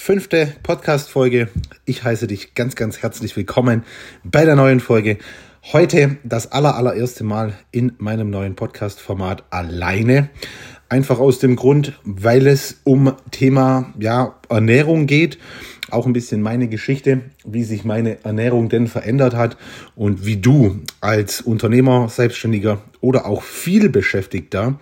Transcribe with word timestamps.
fünfte 0.00 0.54
Podcast-Folge. 0.62 1.50
Ich 1.84 2.04
heiße 2.04 2.26
dich 2.26 2.54
ganz, 2.54 2.74
ganz 2.74 3.02
herzlich 3.02 3.36
willkommen 3.36 3.84
bei 4.24 4.46
der 4.46 4.56
neuen 4.56 4.80
Folge. 4.80 5.18
Heute 5.74 6.16
das 6.24 6.50
aller, 6.50 6.74
allererste 6.74 7.22
Mal 7.22 7.52
in 7.70 7.92
meinem 7.98 8.30
neuen 8.30 8.56
Podcast-Format 8.56 9.44
alleine. 9.50 10.30
Einfach 10.88 11.18
aus 11.18 11.38
dem 11.38 11.54
Grund, 11.54 12.00
weil 12.02 12.46
es 12.46 12.80
um 12.84 13.14
Thema 13.30 13.92
ja, 13.98 14.36
Ernährung 14.48 15.06
geht. 15.06 15.38
Auch 15.90 16.06
ein 16.06 16.14
bisschen 16.14 16.40
meine 16.40 16.68
Geschichte, 16.68 17.20
wie 17.44 17.62
sich 17.62 17.84
meine 17.84 18.24
Ernährung 18.24 18.70
denn 18.70 18.86
verändert 18.86 19.36
hat 19.36 19.58
und 19.96 20.24
wie 20.24 20.38
du 20.38 20.80
als 21.02 21.42
Unternehmer, 21.42 22.08
Selbstständiger 22.08 22.80
oder 23.02 23.26
auch 23.26 23.42
vielbeschäftigter 23.42 24.80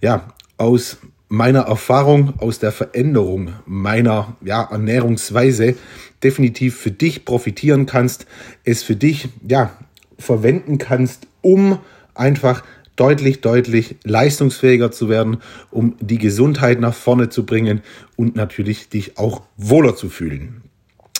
ja, 0.00 0.28
aus 0.58 0.98
meiner 1.34 1.62
Erfahrung 1.62 2.34
aus 2.38 2.58
der 2.58 2.72
Veränderung 2.72 3.50
meiner 3.66 4.36
ja, 4.42 4.62
Ernährungsweise 4.62 5.74
definitiv 6.22 6.76
für 6.76 6.90
dich 6.90 7.24
profitieren 7.24 7.86
kannst, 7.86 8.26
es 8.64 8.82
für 8.82 8.96
dich 8.96 9.28
ja, 9.46 9.72
verwenden 10.18 10.78
kannst, 10.78 11.26
um 11.42 11.78
einfach 12.14 12.64
deutlich, 12.96 13.40
deutlich 13.40 13.96
leistungsfähiger 14.04 14.90
zu 14.90 15.08
werden, 15.08 15.38
um 15.70 15.96
die 16.00 16.18
Gesundheit 16.18 16.80
nach 16.80 16.94
vorne 16.94 17.28
zu 17.28 17.44
bringen 17.44 17.82
und 18.16 18.36
natürlich 18.36 18.88
dich 18.88 19.18
auch 19.18 19.42
wohler 19.56 19.96
zu 19.96 20.08
fühlen. 20.08 20.62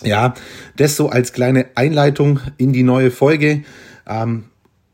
Ja, 0.02 0.34
das 0.76 0.96
so 0.96 1.08
als 1.08 1.32
kleine 1.32 1.66
Einleitung 1.74 2.40
in 2.56 2.72
die 2.72 2.82
neue 2.82 3.10
Folge. 3.10 3.64
Ähm, 4.06 4.44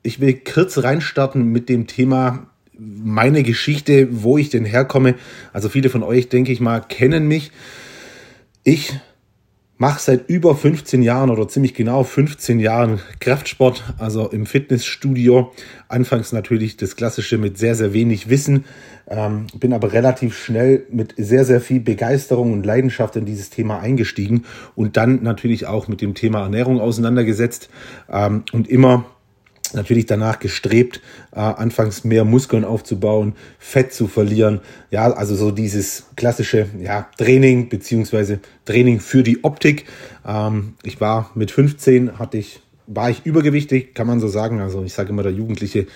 ich 0.02 0.21
will 0.21 0.35
kurz 0.35 0.79
reinstarten 0.79 1.45
mit 1.47 1.69
dem 1.69 1.87
Thema 1.87 2.47
meine 2.80 3.43
Geschichte, 3.43 4.09
wo 4.11 4.39
ich 4.39 4.48
denn 4.48 4.65
herkomme. 4.65 5.15
Also 5.52 5.69
viele 5.69 5.91
von 5.91 6.02
euch, 6.02 6.29
denke 6.29 6.52
ich 6.52 6.61
mal, 6.61 6.80
kennen 6.80 7.29
mich. 7.29 7.52
Ich 8.65 8.93
mache 9.80 9.98
seit 9.98 10.29
über 10.29 10.55
15 10.55 11.01
Jahren 11.01 11.30
oder 11.30 11.48
ziemlich 11.48 11.73
genau 11.73 12.05
15 12.05 12.60
Jahren 12.60 13.01
Kraftsport, 13.18 13.82
also 13.96 14.29
im 14.29 14.45
Fitnessstudio. 14.45 15.52
Anfangs 15.88 16.32
natürlich 16.32 16.77
das 16.77 16.96
Klassische 16.96 17.38
mit 17.38 17.57
sehr, 17.57 17.74
sehr 17.74 17.95
wenig 17.95 18.29
Wissen, 18.29 18.66
ähm, 19.09 19.46
bin 19.59 19.73
aber 19.73 19.95
relativ 19.95 20.37
schnell 20.37 20.85
mit 20.90 21.15
sehr, 21.16 21.46
sehr 21.46 21.62
viel 21.62 21.80
Begeisterung 21.80 22.52
und 22.52 22.66
Leidenschaft 22.66 23.16
in 23.16 23.24
dieses 23.24 23.49
Thema 23.49 23.80
eingestiegen 23.80 24.45
und 24.74 24.99
dann 24.99 25.23
natürlich 25.23 25.66
auch 25.66 25.88
mit 25.88 26.02
dem 26.02 26.15
Thema 26.15 26.43
Ernährung 26.43 26.79
auseinandergesetzt 26.79 27.71
ähm, 28.10 28.45
und 28.52 28.68
immer 28.68 29.07
natürlich 29.74 30.07
danach 30.07 30.38
gestrebt, 30.38 31.01
äh, 31.32 31.40
anfangs 31.40 32.04
mehr 32.04 32.24
Muskeln 32.24 32.65
aufzubauen, 32.65 33.35
Fett 33.59 33.93
zu 33.93 34.09
verlieren. 34.09 34.60
Ja, 34.90 35.10
also 35.12 35.35
so 35.35 35.51
dieses 35.51 36.07
klassische 36.16 36.66
ja, 36.80 37.09
Training 37.16 37.68
beziehungsweise 37.68 38.40
Training 38.65 39.01
für 39.01 39.23
die 39.23 39.45
Optik. 39.45 39.87
Ähm, 40.27 40.74
ich 40.82 41.01
war 41.01 41.30
mit 41.35 41.51
15, 41.51 42.18
hatte 42.18 42.38
ich, 42.38 42.60
war 42.87 43.10
ich 43.10 43.24
übergewichtig, 43.24 43.95
kann 43.95 44.07
man 44.07 44.21
so 44.21 44.29
sagen. 44.29 44.60
Also 44.60 44.82
ich 44.82 44.93
sage 44.93 45.10
immer 45.10 45.23
der 45.23 45.32
jugendliche 45.32 45.87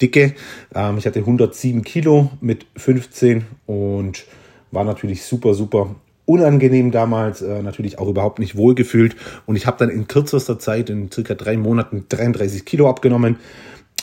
Dicke. 0.00 0.34
Ähm, 0.74 0.98
ich 0.98 1.06
hatte 1.06 1.20
107 1.20 1.82
Kilo 1.82 2.30
mit 2.40 2.66
15 2.76 3.44
und 3.66 4.24
war 4.70 4.84
natürlich 4.84 5.22
super, 5.24 5.54
super 5.54 5.94
unangenehm 6.24 6.90
damals, 6.90 7.42
äh, 7.42 7.62
natürlich 7.62 7.98
auch 7.98 8.08
überhaupt 8.08 8.38
nicht 8.38 8.56
wohlgefühlt. 8.56 9.16
Und 9.46 9.56
ich 9.56 9.66
habe 9.66 9.78
dann 9.78 9.90
in 9.90 10.06
kürzester 10.06 10.58
Zeit, 10.58 10.90
in 10.90 11.10
circa 11.10 11.34
drei 11.34 11.56
Monaten, 11.56 12.06
33 12.08 12.64
Kilo 12.64 12.88
abgenommen. 12.88 13.36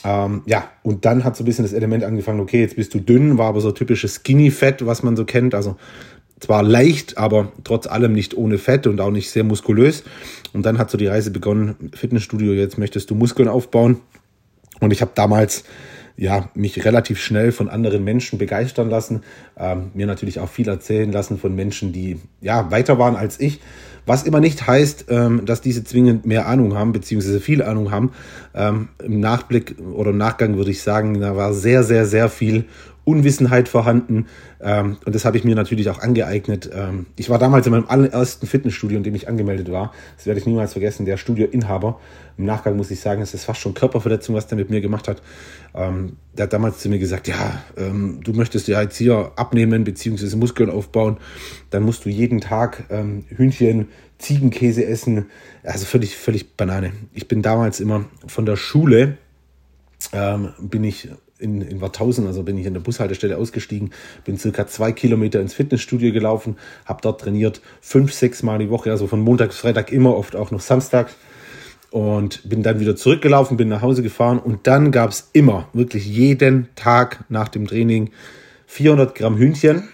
Ähm, 0.04 0.44
ja, 0.46 0.70
und 0.84 1.06
dann 1.06 1.24
hat 1.24 1.36
so 1.36 1.44
ein 1.44 1.46
bisschen 1.46 1.66
das 1.66 1.74
Element 1.74 2.04
angefangen, 2.04 2.40
okay, 2.40 2.62
jetzt 2.62 2.76
bist 2.76 2.94
du 2.94 3.00
dünn, 3.00 3.38
war 3.38 3.48
aber 3.48 3.62
so 3.62 3.72
typisches 3.72 4.22
Skinny-Fett, 4.24 4.86
was 4.86 5.04
man 5.04 5.16
so 5.16 5.26
kennt. 5.26 5.56
Also 5.56 5.76
zwar 6.40 6.64
leicht, 6.64 7.18
aber 7.18 7.52
trotz 7.64 7.88
allem 7.88 8.14
nicht 8.14 8.36
ohne 8.36 8.58
Fett 8.58 8.88
und 8.88 9.02
auch 9.02 9.12
nicht 9.12 9.30
sehr 9.30 9.44
muskulös. 9.44 10.04
Und 10.54 10.66
dann 10.66 10.78
hat 10.78 10.90
so 10.90 10.98
die 10.98 11.08
Reise 11.08 11.32
begonnen, 11.32 11.92
Fitnessstudio, 11.94 12.54
jetzt 12.54 12.78
möchtest 12.78 13.10
du 13.10 13.16
Muskeln 13.16 13.50
aufbauen. 13.50 13.98
Und 14.80 14.94
ich 14.94 15.02
habe 15.02 15.12
damals 15.16 15.64
ja, 16.20 16.50
mich 16.54 16.84
relativ 16.84 17.20
schnell 17.20 17.54
von 17.54 17.70
anderen 17.70 18.04
Menschen 18.04 18.38
begeistern 18.38 18.90
lassen, 18.90 19.24
ähm, 19.58 19.92
mir 19.94 20.06
natürlich 20.06 20.40
auch 20.40 20.50
viel 20.50 20.68
erzählen 20.68 21.12
lassen 21.12 21.40
von 21.40 21.56
Menschen, 21.56 21.94
die 21.94 22.20
ja 22.42 22.70
weiter 22.72 23.00
waren 23.00 23.16
als 23.16 23.40
ich. 23.40 23.62
Was 24.06 24.24
immer 24.24 24.40
nicht 24.40 24.68
heißt, 24.68 25.06
ähm, 25.10 25.46
dass 25.46 25.62
diese 25.62 25.84
zwingend 25.84 26.26
mehr 26.26 26.48
Ahnung 26.48 26.76
haben, 26.76 26.92
beziehungsweise 26.92 27.40
viel 27.40 27.62
Ahnung 27.62 27.92
haben. 27.92 28.12
Ähm, 28.54 28.90
Im 29.02 29.20
Nachblick 29.20 29.76
oder 29.94 30.10
im 30.10 30.18
Nachgang 30.18 30.58
würde 30.58 30.72
ich 30.72 30.82
sagen, 30.82 31.20
da 31.22 31.38
war 31.38 31.54
sehr, 31.54 31.84
sehr, 31.84 32.06
sehr 32.06 32.28
viel 32.28 32.66
Unwissenheit 33.10 33.68
vorhanden. 33.68 34.28
Ähm, 34.62 34.98
und 35.04 35.16
das 35.16 35.26
habe 35.26 35.36
ich 35.36 35.44
mir 35.44 35.56
natürlich 35.56 35.90
auch 35.90 36.00
angeeignet. 36.00 36.70
Ähm, 36.72 37.08
ich 37.16 37.30
war 37.30 37.40
damals 37.40 37.66
in 37.66 37.72
meinem 37.72 37.88
allerersten 37.88 38.46
Fitnessstudio, 38.46 38.98
in 38.98 39.04
dem 39.04 39.16
ich 39.16 39.28
angemeldet 39.28 39.72
war. 39.72 39.92
Das 40.16 40.28
werde 40.28 40.40
ich 40.40 40.46
niemals 40.46 40.74
vergessen, 40.74 41.06
der 41.06 41.18
Studioinhaber. 41.18 42.00
Im 42.38 42.46
Nachgang 42.46 42.78
muss 42.78 42.92
ich 42.92 43.00
sagen, 43.00 43.22
es 43.22 43.34
ist 43.34 43.46
fast 43.46 43.60
schon 43.60 43.74
Körperverletzung, 43.74 44.36
was 44.36 44.46
der 44.46 44.58
mit 44.58 44.70
mir 44.70 44.80
gemacht 44.80 45.08
hat. 45.08 45.24
Ähm, 45.74 46.18
der 46.38 46.44
hat 46.44 46.54
damals 46.54 46.80
zu 46.80 46.90
mir 46.90 47.00
gesagt, 47.00 47.28
ja, 47.28 47.64
ähm, 47.78 48.20
du 48.24 48.34
möchtest 48.34 48.68
ja 48.68 48.82
jetzt 48.82 48.98
hier 48.98 49.32
abnehmen 49.36 49.84
bzw. 49.84 50.36
Muskeln 50.36 50.70
aufbauen. 50.70 51.18
Dann 51.72 51.82
musst 51.82 52.06
du 52.06 52.10
jeden 52.10 52.42
Tag 52.42 52.84
ähm, 52.92 53.26
Hühnchen, 53.30 53.88
Ziegenkäse 54.20 54.86
essen. 54.86 55.26
Also 55.64 55.86
völlig, 55.86 56.16
völlig 56.16 56.56
Banane. 56.56 56.92
Ich 57.14 57.28
bin 57.28 57.42
damals 57.42 57.80
immer 57.80 58.06
von 58.28 58.46
der 58.46 58.56
Schule, 58.56 59.18
ähm, 60.14 60.50
bin 60.60 60.84
ich 60.84 61.10
in, 61.40 61.62
in 61.62 61.82
Warthausen, 61.82 62.28
also 62.28 62.44
bin 62.44 62.58
ich 62.58 62.66
in 62.66 62.74
der 62.74 62.82
Bushaltestelle 62.82 63.38
ausgestiegen, 63.38 63.92
bin 64.26 64.38
circa 64.38 64.68
zwei 64.68 64.92
Kilometer 64.92 65.40
ins 65.42 65.54
Fitnessstudio 65.54 66.14
gelaufen, 66.14 66.58
habe 66.86 67.02
dort 67.02 67.22
trainiert, 67.22 67.62
fünf, 67.82 68.14
sechs 68.14 68.44
Mal 68.44 68.60
die 68.60 68.70
Woche, 68.70 68.92
also 68.92 69.08
von 69.08 69.22
Montag 69.22 69.50
bis 69.50 69.58
Freitag 69.58 69.92
immer, 69.92 70.16
oft 70.16 70.36
auch 70.36 70.52
noch 70.52 70.62
Samstag. 70.62 71.10
Und 71.92 72.48
bin 72.48 72.62
dann 72.62 72.80
wieder 72.80 72.96
zurückgelaufen, 72.96 73.58
bin 73.58 73.68
nach 73.68 73.82
Hause 73.82 74.04
gefahren 74.04 74.38
und 74.38 74.68
dann 74.68 74.92
gab 74.92 75.10
es 75.10 75.32
immer, 75.34 75.70
wirklich 75.74 76.06
jeden 76.06 76.70
Tag 76.76 77.26
nach 77.30 77.48
dem 77.48 77.66
Training 77.66 78.12
400 78.68 79.16
Gramm 79.16 79.38
Hühnchen, 79.38 79.90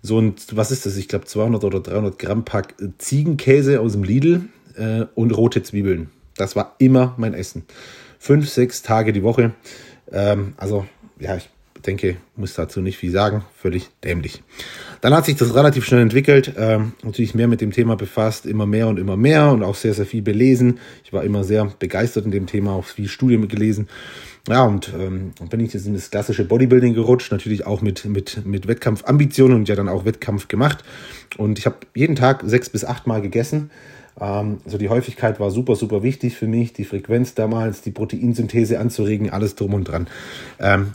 so 0.00 0.18
ein, 0.18 0.34
was 0.52 0.70
ist 0.70 0.86
das, 0.86 0.96
ich 0.96 1.08
glaube 1.08 1.26
200 1.26 1.64
oder 1.64 1.80
300 1.80 2.18
Gramm 2.18 2.44
Pack 2.46 2.74
Ziegenkäse 2.96 3.80
aus 3.80 3.92
dem 3.92 4.04
Lidl 4.04 4.48
äh, 4.76 5.04
und 5.14 5.36
rote 5.36 5.62
Zwiebeln. 5.62 6.10
Das 6.36 6.56
war 6.56 6.74
immer 6.78 7.14
mein 7.18 7.34
Essen. 7.34 7.64
Fünf, 8.18 8.48
sechs 8.48 8.82
Tage 8.82 9.12
die 9.12 9.22
Woche. 9.22 9.52
Ähm, 10.12 10.54
also, 10.56 10.86
ja, 11.18 11.36
ich 11.36 11.48
denke, 11.86 12.16
muss 12.36 12.54
dazu 12.54 12.80
nicht 12.80 12.96
viel 12.96 13.10
sagen. 13.10 13.44
Völlig 13.56 13.90
dämlich. 14.04 14.42
Dann 15.00 15.14
hat 15.14 15.24
sich 15.24 15.36
das 15.36 15.54
relativ 15.54 15.84
schnell 15.84 16.00
entwickelt. 16.00 16.54
Ähm, 16.56 16.92
natürlich 17.02 17.34
mehr 17.34 17.48
mit 17.48 17.60
dem 17.60 17.72
Thema 17.72 17.96
befasst, 17.96 18.46
immer 18.46 18.66
mehr 18.66 18.88
und 18.88 18.98
immer 18.98 19.16
mehr 19.16 19.50
und 19.50 19.62
auch 19.62 19.74
sehr, 19.74 19.94
sehr 19.94 20.06
viel 20.06 20.22
belesen. 20.22 20.78
Ich 21.04 21.12
war 21.12 21.24
immer 21.24 21.44
sehr 21.44 21.64
begeistert 21.78 22.24
in 22.24 22.30
dem 22.30 22.46
Thema, 22.46 22.72
auch 22.72 22.84
viel 22.84 23.08
Studien 23.08 23.48
gelesen. 23.48 23.88
Ja, 24.48 24.64
und 24.64 24.92
ähm, 24.98 25.32
bin 25.50 25.60
ich 25.60 25.72
jetzt 25.72 25.86
in 25.86 25.94
das 25.94 26.10
klassische 26.10 26.44
Bodybuilding 26.44 26.94
gerutscht, 26.94 27.30
natürlich 27.30 27.64
auch 27.64 27.80
mit, 27.80 28.04
mit, 28.06 28.44
mit 28.44 28.66
Wettkampfambitionen 28.66 29.56
und 29.56 29.68
ja 29.68 29.76
dann 29.76 29.88
auch 29.88 30.04
Wettkampf 30.04 30.48
gemacht. 30.48 30.82
Und 31.36 31.58
ich 31.58 31.66
habe 31.66 31.76
jeden 31.94 32.16
Tag 32.16 32.42
sechs 32.44 32.68
bis 32.68 32.84
acht 32.84 33.06
Mal 33.06 33.22
gegessen. 33.22 33.70
Also 34.16 34.78
die 34.78 34.88
Häufigkeit 34.88 35.40
war 35.40 35.50
super, 35.50 35.74
super 35.74 36.02
wichtig 36.02 36.36
für 36.36 36.46
mich, 36.46 36.72
die 36.72 36.84
Frequenz 36.84 37.34
damals, 37.34 37.80
die 37.80 37.90
Proteinsynthese 37.90 38.78
anzuregen, 38.78 39.30
alles 39.30 39.54
drum 39.54 39.74
und 39.74 39.84
dran. 39.84 40.06
Ähm, 40.60 40.92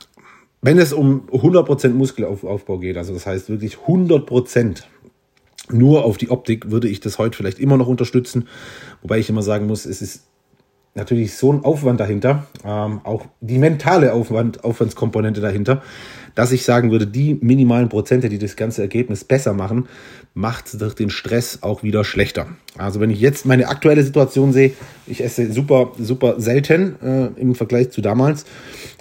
wenn 0.61 0.79
es 0.79 0.93
um 0.93 1.27
100% 1.29 1.89
Muskelaufbau 1.89 2.79
geht, 2.79 2.97
also 2.97 3.13
das 3.13 3.25
heißt 3.25 3.49
wirklich 3.49 3.77
100% 3.87 4.83
nur 5.69 6.05
auf 6.05 6.17
die 6.17 6.29
Optik, 6.29 6.71
würde 6.71 6.87
ich 6.87 6.99
das 6.99 7.19
heute 7.19 7.37
vielleicht 7.37 7.59
immer 7.59 7.77
noch 7.77 7.87
unterstützen. 7.87 8.47
Wobei 9.01 9.19
ich 9.19 9.29
immer 9.29 9.41
sagen 9.41 9.67
muss, 9.67 9.85
es 9.85 10.01
ist 10.01 10.23
natürlich 10.95 11.35
so 11.35 11.53
ein 11.53 11.63
Aufwand 11.63 11.99
dahinter, 11.99 12.47
ähm, 12.65 13.01
auch 13.03 13.25
die 13.39 13.59
mentale 13.59 14.13
Aufwand, 14.13 14.63
Aufwandskomponente 14.63 15.41
dahinter, 15.41 15.83
dass 16.37 16.51
ich 16.51 16.63
sagen 16.63 16.91
würde, 16.91 17.07
die 17.07 17.33
minimalen 17.41 17.89
Prozente, 17.89 18.29
die 18.29 18.37
das 18.37 18.55
ganze 18.55 18.83
Ergebnis 18.83 19.23
besser 19.23 19.53
machen, 19.53 19.87
macht 20.35 20.67
den 20.99 21.09
Stress 21.09 21.63
auch 21.63 21.81
wieder 21.81 22.03
schlechter. 22.03 22.45
Also 22.77 22.99
wenn 22.99 23.09
ich 23.09 23.19
jetzt 23.19 23.47
meine 23.47 23.69
aktuelle 23.69 24.03
Situation 24.03 24.53
sehe, 24.53 24.73
ich 25.07 25.23
esse 25.23 25.51
super, 25.51 25.93
super 25.97 26.39
selten 26.39 26.95
äh, 27.01 27.41
im 27.41 27.55
Vergleich 27.55 27.89
zu 27.89 28.01
damals. 28.01 28.45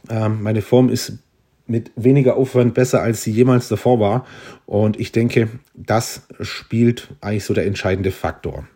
Ähm, 0.08 0.43
meine 0.43 0.62
Form 0.62 0.88
ist 0.88 1.19
mit 1.66 1.90
weniger 1.94 2.38
Aufwand 2.38 2.72
besser, 2.72 3.02
als 3.02 3.22
sie 3.22 3.32
jemals 3.32 3.69
davor 3.69 4.00
war. 4.00 4.26
Und 4.64 4.99
ich 4.99 5.12
denke, 5.12 5.50
das 5.75 6.22
spielt 6.40 7.08
eigentlich 7.20 7.44
so 7.44 7.52
der 7.52 7.66
entscheidende 7.66 8.12
Faktor. 8.12 8.66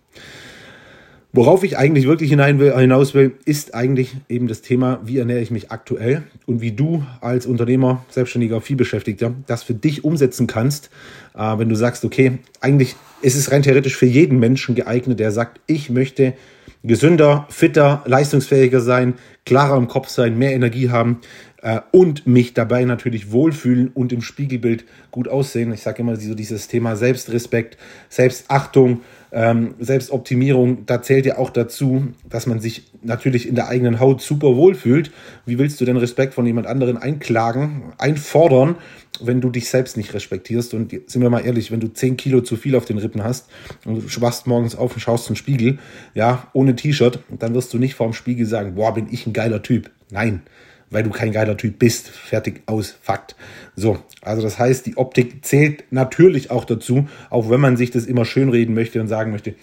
Worauf 1.33 1.63
ich 1.63 1.79
eigentlich 1.79 2.09
wirklich 2.09 2.37
will, 2.37 2.77
hinaus 2.77 3.15
will, 3.15 3.37
ist 3.45 3.73
eigentlich 3.73 4.17
eben 4.29 4.49
das 4.49 4.63
Thema, 4.63 5.01
wie 5.05 5.19
ernähre 5.19 5.41
ich 5.41 5.53
mich 5.53 5.71
aktuell 5.71 6.25
und 6.47 6.61
wie 6.61 6.73
du 6.73 7.05
als 7.21 7.47
Unternehmer, 7.47 8.05
Selbstständiger, 8.11 8.61
vielbeschäftigter 8.61 9.33
das 9.47 9.63
für 9.63 9.75
dich 9.75 10.03
umsetzen 10.03 10.49
kannst, 10.49 10.91
äh, 11.37 11.57
wenn 11.57 11.69
du 11.69 11.77
sagst, 11.77 12.05
okay, 12.05 12.39
eigentlich 12.61 12.97
ist 13.23 13.37
es 13.37 13.53
rein 13.53 13.63
theoretisch 13.63 13.97
für 13.97 14.07
jeden 14.07 14.41
Menschen 14.41 14.75
geeignet, 14.75 15.21
der 15.21 15.31
sagt, 15.31 15.61
ich 15.69 15.89
möchte 15.89 16.35
gesünder, 16.83 17.47
fitter, 17.49 18.03
leistungsfähiger 18.07 18.81
sein, 18.81 19.15
klarer 19.45 19.77
im 19.77 19.87
Kopf 19.87 20.09
sein, 20.09 20.37
mehr 20.37 20.53
Energie 20.53 20.91
haben 20.91 21.21
äh, 21.63 21.81
und 21.93 22.27
mich 22.27 22.55
dabei 22.55 22.85
natürlich 22.85 23.31
wohlfühlen 23.31 23.89
und 23.95 24.13
im 24.13 24.23
Spiegelbild 24.23 24.85
gut 25.11 25.29
aussehen. 25.29 25.73
Ich 25.73 25.83
sage 25.83 26.03
immer 26.03 26.17
so 26.17 26.35
dieses 26.35 26.69
Thema 26.69 26.97
Selbstrespekt, 26.97 27.77
Selbstachtung, 28.09 29.03
ähm, 29.33 29.75
Selbstoptimierung, 29.79 30.87
da 30.87 31.03
zählt 31.03 31.27
ja 31.27 31.39
auch 31.39 31.51
dazu, 31.51 32.09
dass 32.29 32.47
man 32.47 32.61
sich 32.61 32.91
natürlich 33.03 33.49
in 33.49 33.55
der 33.55 33.69
eigenen 33.69 34.01
Haut 34.01 34.21
super 34.21 34.57
wohlfühlt. 34.57 35.13
Wie 35.47 35.59
willst 35.59 35.81
du 35.81 35.85
denn 35.85 35.97
Respekt 35.97 36.35
von 36.35 36.47
jemand 36.47 36.67
anderen 36.67 36.97
einklagen, 36.97 37.93
einfordern, 37.99 38.77
wenn 39.21 39.41
du 39.41 39.51
dich 39.51 39.71
selbst 39.71 39.97
nicht 39.97 40.15
respektierst? 40.15 40.75
Und 40.75 40.91
sind 41.07 41.23
wir 41.23 41.31
mal 41.31 41.45
ehrlich, 41.45 41.71
wenn 41.71 41.81
du 41.81 41.89
10 41.89 42.17
Kilo 42.17 42.41
zu 42.41 42.57
viel 42.57 42.75
auf 42.75 42.85
den 42.85 42.99
Rippen 42.99 43.23
hast 43.23 43.49
und 43.85 44.03
du 44.03 44.21
wachst 44.21 44.47
morgens 44.47 44.75
auf 44.75 44.95
und 44.95 45.01
schaust 45.01 45.27
zum 45.27 45.37
Spiegel, 45.37 45.79
ja, 46.15 46.49
ohne 46.53 46.75
T-Shirt, 46.75 47.21
dann 47.39 47.55
wirst 47.55 47.73
du 47.73 47.79
nicht 47.79 47.95
vorm 47.95 48.13
Spiegel 48.13 48.47
sagen, 48.47 48.75
boah, 48.75 48.95
bin 48.95 49.09
ich 49.11 49.27
ein 49.27 49.33
geiler 49.33 49.63
Typ. 49.63 49.91
Nein, 50.11 50.43
weil 50.91 51.03
du 51.03 51.11
kein 51.11 51.33
geiler 51.33 51.57
Typ 51.57 51.79
bist. 51.79 52.09
Fertig 52.09 52.63
aus, 52.67 52.95
Fakt. 53.01 53.37
So, 53.77 53.99
also 54.23 54.43
das 54.43 54.59
heißt, 54.59 54.87
die 54.87 54.97
Optik 54.97 55.45
zählt 55.45 55.85
natürlich 55.91 56.51
auch 56.51 56.65
dazu, 56.65 57.09
auch 57.31 57.49
wenn 57.49 57.61
man 57.61 57.77
sich 57.77 57.91
das 57.91 58.07
immer 58.07 58.25
schönreden 58.25 58.75
möchte 58.75 59.01
und 59.01 59.09
sagen 59.09 59.31
möchte, 59.31 59.55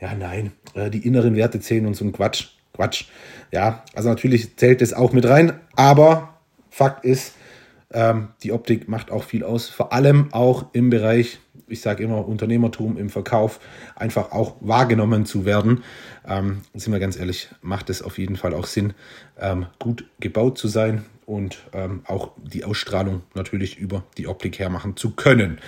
ja, 0.00 0.14
nein, 0.14 0.52
äh, 0.74 0.90
die 0.90 1.06
inneren 1.06 1.36
Werte 1.36 1.60
zählen 1.60 1.86
und 1.86 1.94
so 1.94 2.04
ein 2.04 2.12
Quatsch. 2.12 2.48
Quatsch. 2.74 3.04
Ja, 3.52 3.84
also 3.94 4.08
natürlich 4.08 4.56
zählt 4.56 4.80
das 4.80 4.92
auch 4.92 5.12
mit 5.12 5.26
rein, 5.26 5.52
aber 5.76 6.34
Fakt 6.70 7.04
ist, 7.04 7.34
ähm, 7.92 8.28
die 8.42 8.52
Optik 8.52 8.88
macht 8.88 9.10
auch 9.10 9.24
viel 9.24 9.44
aus, 9.44 9.68
vor 9.68 9.92
allem 9.92 10.32
auch 10.32 10.66
im 10.72 10.90
Bereich 10.90 11.40
ich 11.70 11.80
sage 11.80 12.02
immer, 12.02 12.26
Unternehmertum 12.26 12.98
im 12.98 13.08
Verkauf 13.08 13.60
einfach 13.94 14.32
auch 14.32 14.56
wahrgenommen 14.60 15.24
zu 15.24 15.44
werden. 15.44 15.82
Ähm, 16.28 16.62
sind 16.74 16.92
wir 16.92 17.00
ganz 17.00 17.16
ehrlich, 17.16 17.48
macht 17.62 17.90
es 17.90 18.02
auf 18.02 18.18
jeden 18.18 18.36
Fall 18.36 18.54
auch 18.54 18.66
Sinn, 18.66 18.92
ähm, 19.38 19.66
gut 19.78 20.04
gebaut 20.18 20.58
zu 20.58 20.68
sein 20.68 21.04
und 21.26 21.58
ähm, 21.72 22.02
auch 22.06 22.32
die 22.42 22.64
Ausstrahlung 22.64 23.22
natürlich 23.34 23.78
über 23.78 24.02
die 24.18 24.26
Optik 24.26 24.58
hermachen 24.58 24.96
zu 24.96 25.12
können. 25.12 25.58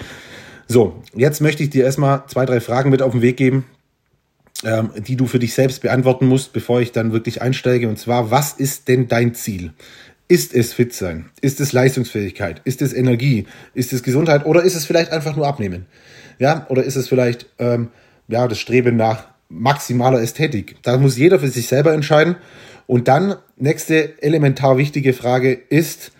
So, 0.68 1.02
jetzt 1.14 1.40
möchte 1.40 1.62
ich 1.62 1.70
dir 1.70 1.84
erstmal 1.84 2.26
zwei, 2.26 2.46
drei 2.46 2.60
Fragen 2.60 2.90
mit 2.90 3.02
auf 3.02 3.12
den 3.12 3.22
Weg 3.22 3.36
geben, 3.36 3.66
ähm, 4.64 4.90
die 4.96 5.16
du 5.16 5.26
für 5.26 5.38
dich 5.38 5.54
selbst 5.54 5.82
beantworten 5.82 6.26
musst, 6.26 6.52
bevor 6.52 6.80
ich 6.80 6.92
dann 6.92 7.12
wirklich 7.12 7.42
einsteige. 7.42 7.88
Und 7.88 7.98
zwar, 7.98 8.30
was 8.30 8.52
ist 8.52 8.88
denn 8.88 9.08
dein 9.08 9.34
Ziel? 9.34 9.72
Ist 10.32 10.54
es 10.54 10.72
fit 10.72 10.94
sein? 10.94 11.26
Ist 11.42 11.60
es 11.60 11.74
Leistungsfähigkeit? 11.74 12.62
Ist 12.64 12.80
es 12.80 12.94
Energie? 12.94 13.44
Ist 13.74 13.92
es 13.92 14.02
Gesundheit? 14.02 14.46
Oder 14.46 14.62
ist 14.62 14.74
es 14.74 14.86
vielleicht 14.86 15.12
einfach 15.12 15.36
nur 15.36 15.46
Abnehmen? 15.46 15.84
Ja, 16.38 16.64
oder 16.70 16.84
ist 16.84 16.96
es 16.96 17.06
vielleicht 17.06 17.50
ähm, 17.58 17.90
ja, 18.28 18.48
das 18.48 18.58
Streben 18.58 18.96
nach 18.96 19.26
maximaler 19.50 20.22
Ästhetik? 20.22 20.76
Da 20.84 20.96
muss 20.96 21.18
jeder 21.18 21.38
für 21.38 21.48
sich 21.48 21.68
selber 21.68 21.92
entscheiden. 21.92 22.36
Und 22.86 23.08
dann, 23.08 23.34
nächste 23.58 24.22
elementar 24.22 24.78
wichtige 24.78 25.12
Frage 25.12 25.52
ist, 25.52 26.12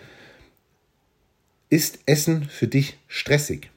ist 1.71 2.01
Essen 2.05 2.45
für 2.51 2.69
dich 2.69 2.99
stressig? 3.09 3.71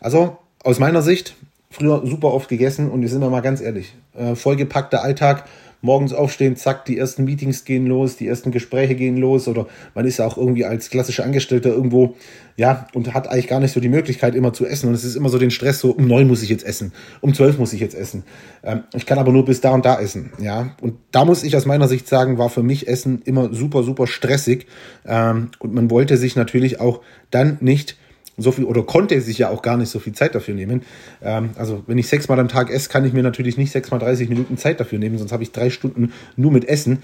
Also 0.00 0.36
aus 0.64 0.80
meiner 0.80 1.02
Sicht, 1.02 1.36
früher 1.70 2.04
super 2.04 2.34
oft 2.34 2.48
gegessen 2.48 2.90
und 2.90 3.02
wir 3.02 3.08
sind 3.08 3.20
mal 3.20 3.40
ganz 3.40 3.60
ehrlich, 3.60 3.94
äh, 4.14 4.34
vollgepackter 4.34 5.04
Alltag, 5.04 5.44
morgens 5.82 6.12
aufstehen, 6.12 6.56
zack, 6.56 6.84
die 6.84 6.98
ersten 6.98 7.24
Meetings 7.24 7.64
gehen 7.64 7.86
los, 7.86 8.16
die 8.16 8.26
ersten 8.26 8.50
Gespräche 8.50 8.94
gehen 8.94 9.16
los 9.16 9.48
oder 9.48 9.66
man 9.94 10.04
ist 10.06 10.18
ja 10.18 10.26
auch 10.26 10.36
irgendwie 10.36 10.64
als 10.64 10.90
klassischer 10.90 11.24
Angestellter 11.24 11.70
irgendwo, 11.70 12.14
ja, 12.56 12.86
und 12.92 13.14
hat 13.14 13.28
eigentlich 13.28 13.48
gar 13.48 13.60
nicht 13.60 13.72
so 13.72 13.80
die 13.80 13.88
Möglichkeit 13.88 14.34
immer 14.34 14.52
zu 14.52 14.66
essen 14.66 14.88
und 14.88 14.94
es 14.94 15.04
ist 15.04 15.16
immer 15.16 15.30
so 15.30 15.38
den 15.38 15.50
Stress, 15.50 15.80
so 15.80 15.92
um 15.92 16.06
neun 16.06 16.28
muss 16.28 16.42
ich 16.42 16.50
jetzt 16.50 16.64
essen, 16.64 16.92
um 17.20 17.32
zwölf 17.32 17.58
muss 17.58 17.72
ich 17.72 17.80
jetzt 17.80 17.94
essen. 17.94 18.24
Ähm, 18.62 18.84
ich 18.94 19.06
kann 19.06 19.18
aber 19.18 19.32
nur 19.32 19.44
bis 19.44 19.60
da 19.60 19.70
und 19.70 19.84
da 19.84 19.98
essen, 19.98 20.32
ja. 20.38 20.76
Und 20.80 20.94
da 21.12 21.24
muss 21.24 21.42
ich 21.42 21.56
aus 21.56 21.66
meiner 21.66 21.88
Sicht 21.88 22.06
sagen, 22.06 22.38
war 22.38 22.50
für 22.50 22.62
mich 22.62 22.88
Essen 22.88 23.22
immer 23.24 23.52
super, 23.54 23.82
super 23.82 24.06
stressig 24.06 24.66
ähm, 25.06 25.50
und 25.58 25.72
man 25.72 25.90
wollte 25.90 26.16
sich 26.16 26.36
natürlich 26.36 26.80
auch 26.80 27.00
dann 27.30 27.56
nicht 27.60 27.96
so 28.40 28.52
viel 28.52 28.64
oder 28.64 28.82
konnte 28.82 29.20
sich 29.20 29.38
ja 29.38 29.50
auch 29.50 29.62
gar 29.62 29.76
nicht 29.76 29.90
so 29.90 29.98
viel 29.98 30.12
Zeit 30.12 30.34
dafür 30.34 30.54
nehmen. 30.54 30.82
Ähm, 31.22 31.50
also 31.56 31.82
wenn 31.86 31.98
ich 31.98 32.08
sechsmal 32.08 32.38
am 32.40 32.48
Tag 32.48 32.70
esse, 32.70 32.88
kann 32.88 33.04
ich 33.04 33.12
mir 33.12 33.22
natürlich 33.22 33.56
nicht 33.56 33.72
sechsmal 33.72 34.00
30 34.00 34.28
Minuten 34.28 34.56
Zeit 34.56 34.80
dafür 34.80 34.98
nehmen, 34.98 35.18
sonst 35.18 35.32
habe 35.32 35.42
ich 35.42 35.52
drei 35.52 35.70
Stunden 35.70 36.12
nur 36.36 36.50
mit 36.50 36.68
Essen. 36.68 37.02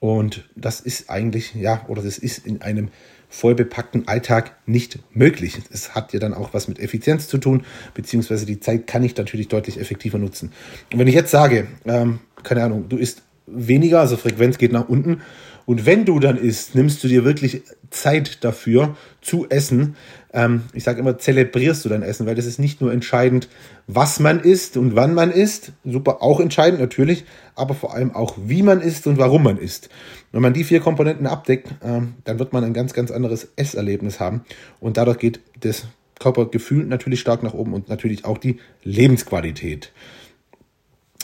Und 0.00 0.48
das 0.54 0.80
ist 0.80 1.10
eigentlich, 1.10 1.54
ja, 1.54 1.84
oder 1.88 2.02
das 2.02 2.18
ist 2.18 2.46
in 2.46 2.62
einem 2.62 2.88
vollbepackten 3.28 4.08
Alltag 4.08 4.56
nicht 4.66 5.00
möglich. 5.12 5.58
Es 5.70 5.94
hat 5.94 6.12
ja 6.12 6.18
dann 6.18 6.32
auch 6.32 6.54
was 6.54 6.68
mit 6.68 6.78
Effizienz 6.78 7.28
zu 7.28 7.38
tun, 7.38 7.64
beziehungsweise 7.94 8.46
die 8.46 8.60
Zeit 8.60 8.86
kann 8.86 9.02
ich 9.02 9.16
natürlich 9.16 9.48
deutlich 9.48 9.78
effektiver 9.78 10.18
nutzen. 10.18 10.52
Und 10.92 10.98
wenn 10.98 11.08
ich 11.08 11.14
jetzt 11.14 11.30
sage, 11.30 11.66
ähm, 11.84 12.20
keine 12.42 12.62
Ahnung, 12.62 12.88
du 12.88 12.96
isst 12.96 13.22
weniger, 13.46 14.00
also 14.00 14.16
Frequenz 14.16 14.58
geht 14.58 14.72
nach 14.72 14.88
unten 14.88 15.20
und 15.66 15.84
wenn 15.84 16.06
du 16.06 16.18
dann 16.18 16.38
isst, 16.38 16.74
nimmst 16.74 17.04
du 17.04 17.08
dir 17.08 17.24
wirklich 17.24 17.62
Zeit 17.90 18.42
dafür 18.42 18.96
zu 19.20 19.50
essen. 19.50 19.96
Ähm, 20.32 20.64
ich 20.72 20.84
sage 20.84 21.00
immer, 21.00 21.18
zelebrierst 21.18 21.84
du 21.84 21.88
dein 21.88 22.02
Essen, 22.02 22.26
weil 22.26 22.34
das 22.34 22.46
ist 22.46 22.58
nicht 22.58 22.80
nur 22.80 22.92
entscheidend, 22.92 23.48
was 23.86 24.20
man 24.20 24.40
isst 24.40 24.76
und 24.76 24.94
wann 24.94 25.14
man 25.14 25.30
isst. 25.30 25.72
Super, 25.84 26.22
auch 26.22 26.40
entscheidend 26.40 26.80
natürlich, 26.80 27.24
aber 27.54 27.74
vor 27.74 27.94
allem 27.94 28.14
auch, 28.14 28.36
wie 28.38 28.62
man 28.62 28.80
isst 28.80 29.06
und 29.06 29.18
warum 29.18 29.42
man 29.42 29.58
isst. 29.58 29.88
Wenn 30.32 30.42
man 30.42 30.52
die 30.52 30.64
vier 30.64 30.80
Komponenten 30.80 31.26
abdeckt, 31.26 31.68
ähm, 31.82 32.14
dann 32.24 32.38
wird 32.38 32.52
man 32.52 32.64
ein 32.64 32.74
ganz, 32.74 32.92
ganz 32.92 33.10
anderes 33.10 33.48
Esserlebnis 33.56 34.20
haben. 34.20 34.42
Und 34.80 34.96
dadurch 34.98 35.18
geht 35.18 35.40
das 35.60 35.84
Körpergefühl 36.18 36.84
natürlich 36.84 37.20
stark 37.20 37.42
nach 37.42 37.54
oben 37.54 37.72
und 37.72 37.88
natürlich 37.88 38.24
auch 38.24 38.38
die 38.38 38.58
Lebensqualität. 38.82 39.92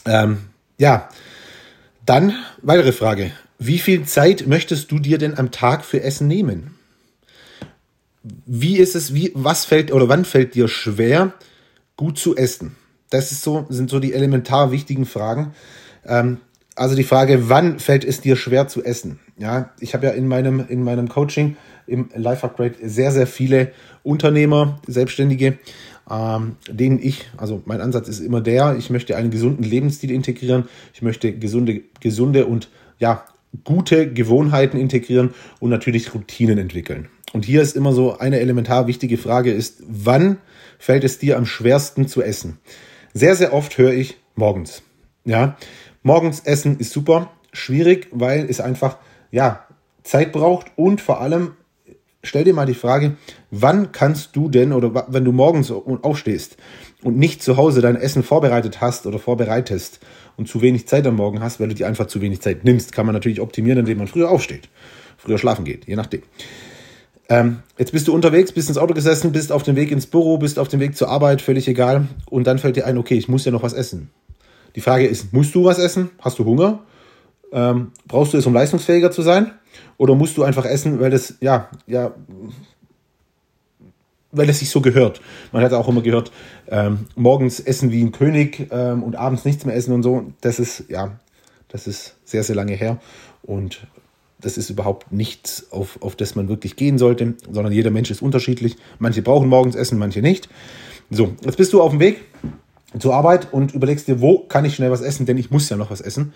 Ähm, 0.06 0.38
ja, 0.78 1.08
dann 2.06 2.34
weitere 2.62 2.92
Frage. 2.92 3.30
Wie 3.58 3.78
viel 3.78 4.04
Zeit 4.04 4.46
möchtest 4.46 4.90
du 4.90 4.98
dir 4.98 5.18
denn 5.18 5.38
am 5.38 5.50
Tag 5.50 5.84
für 5.84 6.02
Essen 6.02 6.26
nehmen? 6.26 6.73
Wie 8.46 8.78
ist 8.78 8.96
es, 8.96 9.14
wie, 9.14 9.32
was 9.34 9.64
fällt 9.66 9.92
oder 9.92 10.08
wann 10.08 10.24
fällt 10.24 10.54
dir 10.54 10.68
schwer, 10.68 11.34
gut 11.96 12.18
zu 12.18 12.36
essen? 12.36 12.74
Das 13.10 13.32
ist 13.32 13.42
so, 13.42 13.66
sind 13.68 13.90
so 13.90 14.00
die 14.00 14.14
elementar 14.14 14.72
wichtigen 14.72 15.04
Fragen. 15.04 15.54
Ähm, 16.06 16.38
also 16.74 16.96
die 16.96 17.04
Frage, 17.04 17.48
wann 17.48 17.78
fällt 17.78 18.04
es 18.04 18.20
dir 18.20 18.36
schwer 18.36 18.66
zu 18.66 18.82
essen? 18.82 19.20
Ja, 19.38 19.70
ich 19.78 19.94
habe 19.94 20.06
ja 20.06 20.12
in 20.12 20.26
meinem, 20.26 20.64
in 20.68 20.82
meinem 20.82 21.08
Coaching 21.08 21.56
im 21.86 22.08
Life 22.14 22.44
Upgrade 22.44 22.74
sehr, 22.82 23.12
sehr 23.12 23.26
viele 23.26 23.72
Unternehmer, 24.02 24.80
Selbstständige, 24.86 25.58
ähm, 26.10 26.56
denen 26.68 26.98
ich, 27.00 27.26
also 27.36 27.62
mein 27.66 27.80
Ansatz 27.80 28.08
ist 28.08 28.20
immer 28.20 28.40
der, 28.40 28.76
ich 28.76 28.90
möchte 28.90 29.16
einen 29.16 29.30
gesunden 29.30 29.62
Lebensstil 29.62 30.10
integrieren, 30.10 30.64
ich 30.92 31.02
möchte 31.02 31.32
gesunde, 31.32 31.82
gesunde 32.00 32.46
und 32.46 32.70
ja, 32.98 33.24
gute 33.62 34.12
Gewohnheiten 34.12 34.78
integrieren 34.78 35.34
und 35.60 35.70
natürlich 35.70 36.14
Routinen 36.14 36.58
entwickeln. 36.58 37.08
Und 37.34 37.44
hier 37.44 37.62
ist 37.62 37.74
immer 37.74 37.92
so 37.92 38.16
eine 38.16 38.38
elementar 38.38 38.86
wichtige 38.86 39.18
Frage 39.18 39.50
ist, 39.50 39.82
wann 39.88 40.38
fällt 40.78 41.02
es 41.02 41.18
dir 41.18 41.36
am 41.36 41.46
schwersten 41.46 42.06
zu 42.06 42.22
essen? 42.22 42.58
Sehr, 43.12 43.34
sehr 43.34 43.52
oft 43.52 43.76
höre 43.76 43.92
ich 43.92 44.18
morgens. 44.36 44.82
Ja, 45.24 45.56
morgens 46.04 46.40
essen 46.44 46.78
ist 46.78 46.92
super, 46.92 47.32
schwierig, 47.52 48.06
weil 48.12 48.48
es 48.48 48.60
einfach, 48.60 48.98
ja, 49.32 49.66
Zeit 50.04 50.30
braucht 50.30 50.68
und 50.76 51.00
vor 51.00 51.20
allem 51.20 51.56
stell 52.22 52.44
dir 52.44 52.54
mal 52.54 52.66
die 52.66 52.74
Frage, 52.74 53.16
wann 53.50 53.90
kannst 53.90 54.36
du 54.36 54.48
denn 54.48 54.72
oder 54.72 55.06
wenn 55.08 55.24
du 55.24 55.32
morgens 55.32 55.72
aufstehst 55.72 56.56
und 57.02 57.18
nicht 57.18 57.42
zu 57.42 57.56
Hause 57.56 57.80
dein 57.80 57.96
Essen 57.96 58.22
vorbereitet 58.22 58.80
hast 58.80 59.06
oder 59.06 59.18
vorbereitest 59.18 59.98
und 60.36 60.48
zu 60.48 60.62
wenig 60.62 60.86
Zeit 60.86 61.04
am 61.04 61.16
Morgen 61.16 61.40
hast, 61.40 61.58
weil 61.58 61.66
du 61.66 61.74
dir 61.74 61.88
einfach 61.88 62.06
zu 62.06 62.20
wenig 62.20 62.42
Zeit 62.42 62.62
nimmst, 62.62 62.92
kann 62.92 63.06
man 63.06 63.12
natürlich 63.12 63.40
optimieren, 63.40 63.80
indem 63.80 63.98
man 63.98 64.06
früher 64.06 64.30
aufsteht, 64.30 64.68
früher 65.16 65.38
schlafen 65.38 65.64
geht, 65.64 65.88
je 65.88 65.96
nachdem. 65.96 66.22
Ähm, 67.28 67.62
jetzt 67.78 67.92
bist 67.92 68.06
du 68.08 68.14
unterwegs, 68.14 68.52
bist 68.52 68.68
ins 68.68 68.78
Auto 68.78 68.94
gesessen, 68.94 69.32
bist 69.32 69.50
auf 69.50 69.62
dem 69.62 69.76
Weg 69.76 69.90
ins 69.90 70.06
Büro, 70.06 70.36
bist 70.38 70.58
auf 70.58 70.68
dem 70.68 70.80
Weg 70.80 70.96
zur 70.96 71.08
Arbeit, 71.08 71.40
völlig 71.40 71.66
egal. 71.68 72.06
Und 72.28 72.46
dann 72.46 72.58
fällt 72.58 72.76
dir 72.76 72.86
ein, 72.86 72.98
okay, 72.98 73.14
ich 73.14 73.28
muss 73.28 73.44
ja 73.44 73.52
noch 73.52 73.62
was 73.62 73.72
essen. 73.72 74.10
Die 74.76 74.80
Frage 74.80 75.06
ist, 75.06 75.32
musst 75.32 75.54
du 75.54 75.64
was 75.64 75.78
essen? 75.78 76.10
Hast 76.20 76.38
du 76.38 76.44
Hunger? 76.44 76.80
Ähm, 77.52 77.92
brauchst 78.06 78.34
du 78.34 78.38
es, 78.38 78.46
um 78.46 78.52
leistungsfähiger 78.52 79.10
zu 79.10 79.22
sein? 79.22 79.52
Oder 79.96 80.14
musst 80.14 80.36
du 80.36 80.42
einfach 80.42 80.66
essen, 80.66 81.00
weil 81.00 81.10
das, 81.10 81.34
ja, 81.40 81.68
ja, 81.86 82.12
weil 84.32 84.50
es 84.50 84.58
sich 84.58 84.70
so 84.70 84.80
gehört. 84.80 85.20
Man 85.52 85.62
hat 85.62 85.72
auch 85.72 85.88
immer 85.88 86.02
gehört, 86.02 86.32
ähm, 86.68 87.06
morgens 87.14 87.60
essen 87.60 87.92
wie 87.92 88.02
ein 88.02 88.12
König 88.12 88.68
ähm, 88.70 89.02
und 89.02 89.16
abends 89.16 89.44
nichts 89.44 89.64
mehr 89.64 89.76
essen 89.76 89.94
und 89.94 90.02
so. 90.02 90.32
Das 90.40 90.58
ist, 90.58 90.84
ja, 90.88 91.18
das 91.68 91.86
ist 91.86 92.16
sehr, 92.24 92.42
sehr 92.42 92.56
lange 92.56 92.74
her. 92.74 93.00
Und 93.42 93.86
das 94.44 94.58
ist 94.58 94.70
überhaupt 94.70 95.10
nichts, 95.10 95.68
auf, 95.70 95.98
auf 96.02 96.16
das 96.16 96.34
man 96.34 96.48
wirklich 96.48 96.76
gehen 96.76 96.98
sollte, 96.98 97.34
sondern 97.50 97.72
jeder 97.72 97.90
Mensch 97.90 98.10
ist 98.10 98.22
unterschiedlich. 98.22 98.76
Manche 98.98 99.22
brauchen 99.22 99.48
morgens 99.48 99.74
Essen, 99.74 99.98
manche 99.98 100.20
nicht. 100.20 100.48
So, 101.10 101.32
jetzt 101.44 101.56
bist 101.56 101.72
du 101.72 101.80
auf 101.80 101.90
dem 101.90 102.00
Weg 102.00 102.24
zur 102.98 103.14
Arbeit 103.14 103.52
und 103.52 103.74
überlegst 103.74 104.06
dir, 104.06 104.20
wo 104.20 104.38
kann 104.38 104.64
ich 104.64 104.74
schnell 104.74 104.90
was 104.90 105.00
essen, 105.00 105.26
denn 105.26 105.38
ich 105.38 105.50
muss 105.50 105.68
ja 105.68 105.76
noch 105.76 105.90
was 105.90 106.00
essen. 106.00 106.32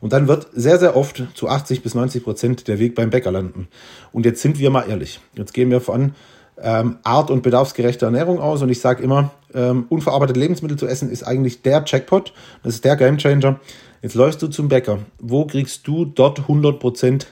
Und 0.00 0.12
dann 0.12 0.28
wird 0.28 0.48
sehr, 0.54 0.78
sehr 0.78 0.96
oft 0.96 1.24
zu 1.34 1.48
80 1.48 1.82
bis 1.82 1.94
90 1.94 2.24
Prozent 2.24 2.68
der 2.68 2.78
Weg 2.78 2.94
beim 2.94 3.10
Bäcker 3.10 3.32
landen. 3.32 3.68
Und 4.12 4.24
jetzt 4.24 4.40
sind 4.40 4.58
wir 4.58 4.70
mal 4.70 4.88
ehrlich. 4.88 5.20
Jetzt 5.34 5.52
gehen 5.52 5.70
wir 5.70 5.80
von 5.80 6.14
ähm, 6.62 6.98
art- 7.02 7.30
und 7.30 7.42
bedarfsgerechte 7.42 8.06
Ernährung 8.06 8.38
aus. 8.38 8.62
Und 8.62 8.70
ich 8.70 8.80
sage 8.80 9.02
immer, 9.02 9.30
ähm, 9.54 9.86
unverarbeitete 9.88 10.38
Lebensmittel 10.38 10.78
zu 10.78 10.86
essen 10.86 11.10
ist 11.10 11.24
eigentlich 11.24 11.62
der 11.62 11.82
Jackpot, 11.86 12.32
das 12.62 12.74
ist 12.74 12.84
der 12.84 12.96
Gamechanger. 12.96 13.60
Jetzt 14.02 14.14
läufst 14.14 14.40
du 14.40 14.48
zum 14.48 14.68
Bäcker. 14.68 15.00
Wo 15.18 15.44
kriegst 15.44 15.86
du 15.86 16.06
dort 16.06 16.40
100%, 16.40 17.26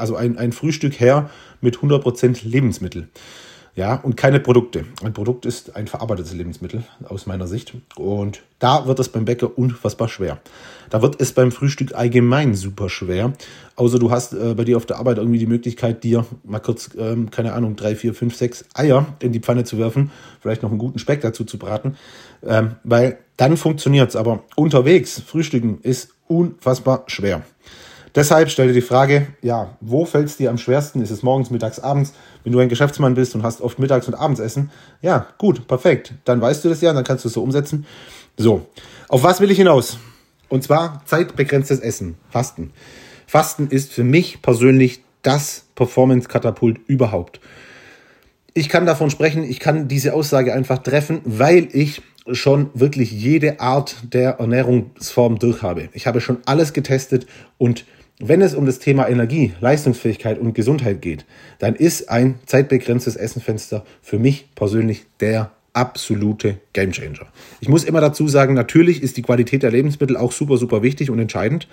also 0.00 0.16
ein, 0.16 0.38
ein 0.38 0.52
Frühstück 0.52 0.98
her 0.98 1.30
mit 1.60 1.78
100% 1.78 2.48
Lebensmittel? 2.48 3.08
Ja, 3.76 3.94
und 3.94 4.16
keine 4.16 4.40
Produkte. 4.40 4.84
Ein 5.02 5.12
Produkt 5.12 5.46
ist 5.46 5.76
ein 5.76 5.86
verarbeitetes 5.86 6.34
Lebensmittel 6.34 6.82
aus 7.08 7.26
meiner 7.26 7.46
Sicht. 7.46 7.74
Und 7.96 8.42
da 8.58 8.86
wird 8.86 8.98
es 8.98 9.08
beim 9.08 9.24
Bäcker 9.24 9.56
unfassbar 9.56 10.08
schwer. 10.08 10.40
Da 10.90 11.02
wird 11.02 11.20
es 11.20 11.32
beim 11.32 11.52
Frühstück 11.52 11.94
allgemein 11.94 12.54
super 12.54 12.88
schwer. 12.88 13.32
Außer 13.76 14.00
du 14.00 14.10
hast 14.10 14.34
äh, 14.34 14.54
bei 14.54 14.64
dir 14.64 14.76
auf 14.76 14.86
der 14.86 14.98
Arbeit 14.98 15.18
irgendwie 15.18 15.38
die 15.38 15.46
Möglichkeit, 15.46 16.02
dir 16.02 16.26
mal 16.42 16.58
kurz, 16.58 16.90
ähm, 16.98 17.30
keine 17.30 17.52
Ahnung, 17.52 17.76
drei, 17.76 17.94
vier, 17.94 18.12
fünf, 18.12 18.34
sechs 18.34 18.64
Eier 18.74 19.06
in 19.20 19.30
die 19.30 19.40
Pfanne 19.40 19.62
zu 19.64 19.78
werfen, 19.78 20.10
vielleicht 20.40 20.62
noch 20.62 20.70
einen 20.70 20.78
guten 20.78 20.98
Speck 20.98 21.20
dazu 21.20 21.44
zu 21.44 21.56
braten. 21.56 21.96
Ähm, 22.44 22.72
weil 22.82 23.18
dann 23.36 23.56
funktioniert 23.56 24.10
es. 24.10 24.16
Aber 24.16 24.42
unterwegs, 24.56 25.22
Frühstücken 25.24 25.78
ist 25.82 26.10
unfassbar 26.26 27.04
schwer. 27.06 27.42
Deshalb 28.14 28.50
stell 28.50 28.68
dir 28.68 28.74
die 28.74 28.80
Frage, 28.80 29.28
ja, 29.40 29.76
wo 29.80 30.04
fällt 30.04 30.26
es 30.26 30.36
dir 30.36 30.50
am 30.50 30.58
schwersten? 30.58 31.00
Ist 31.00 31.10
es 31.10 31.22
morgens, 31.22 31.50
mittags, 31.50 31.78
abends? 31.78 32.12
Wenn 32.42 32.52
du 32.52 32.58
ein 32.58 32.68
Geschäftsmann 32.68 33.14
bist 33.14 33.34
und 33.34 33.42
hast 33.42 33.60
oft 33.60 33.78
Mittags- 33.78 34.08
und 34.08 34.14
Abendsessen, 34.14 34.70
ja, 35.00 35.26
gut, 35.38 35.68
perfekt. 35.68 36.14
Dann 36.24 36.40
weißt 36.40 36.64
du 36.64 36.68
das 36.68 36.80
ja, 36.80 36.92
dann 36.92 37.04
kannst 37.04 37.24
du 37.24 37.28
es 37.28 37.34
so 37.34 37.42
umsetzen. 37.42 37.86
So, 38.36 38.66
auf 39.08 39.22
was 39.22 39.40
will 39.40 39.50
ich 39.50 39.58
hinaus? 39.58 39.98
Und 40.48 40.64
zwar 40.64 41.02
zeitbegrenztes 41.06 41.78
Essen, 41.78 42.16
Fasten. 42.28 42.72
Fasten 43.26 43.68
ist 43.68 43.92
für 43.92 44.02
mich 44.02 44.42
persönlich 44.42 45.02
das 45.22 45.66
Performance-Katapult 45.76 46.80
überhaupt. 46.88 47.40
Ich 48.54 48.68
kann 48.68 48.86
davon 48.86 49.10
sprechen, 49.10 49.44
ich 49.44 49.60
kann 49.60 49.86
diese 49.86 50.14
Aussage 50.14 50.52
einfach 50.52 50.78
treffen, 50.78 51.20
weil 51.24 51.68
ich 51.72 52.02
schon 52.32 52.70
wirklich 52.74 53.12
jede 53.12 53.60
Art 53.60 53.96
der 54.12 54.40
Ernährungsform 54.40 55.38
durchhabe. 55.38 55.88
Ich 55.92 56.08
habe 56.08 56.20
schon 56.20 56.38
alles 56.46 56.72
getestet 56.72 57.26
und 57.58 57.84
wenn 58.20 58.42
es 58.42 58.54
um 58.54 58.66
das 58.66 58.78
Thema 58.78 59.08
Energie, 59.08 59.54
Leistungsfähigkeit 59.60 60.38
und 60.38 60.54
Gesundheit 60.54 61.00
geht, 61.00 61.24
dann 61.58 61.74
ist 61.74 62.10
ein 62.10 62.38
zeitbegrenztes 62.46 63.16
Essenfenster 63.16 63.84
für 64.02 64.18
mich 64.18 64.54
persönlich 64.54 65.06
der 65.20 65.52
absolute 65.72 66.58
Gamechanger. 66.72 67.26
Ich 67.60 67.68
muss 67.68 67.84
immer 67.84 68.00
dazu 68.00 68.28
sagen, 68.28 68.54
natürlich 68.54 69.02
ist 69.02 69.16
die 69.16 69.22
Qualität 69.22 69.62
der 69.62 69.70
Lebensmittel 69.70 70.16
auch 70.16 70.32
super, 70.32 70.58
super 70.58 70.82
wichtig 70.82 71.10
und 71.10 71.18
entscheidend. 71.18 71.66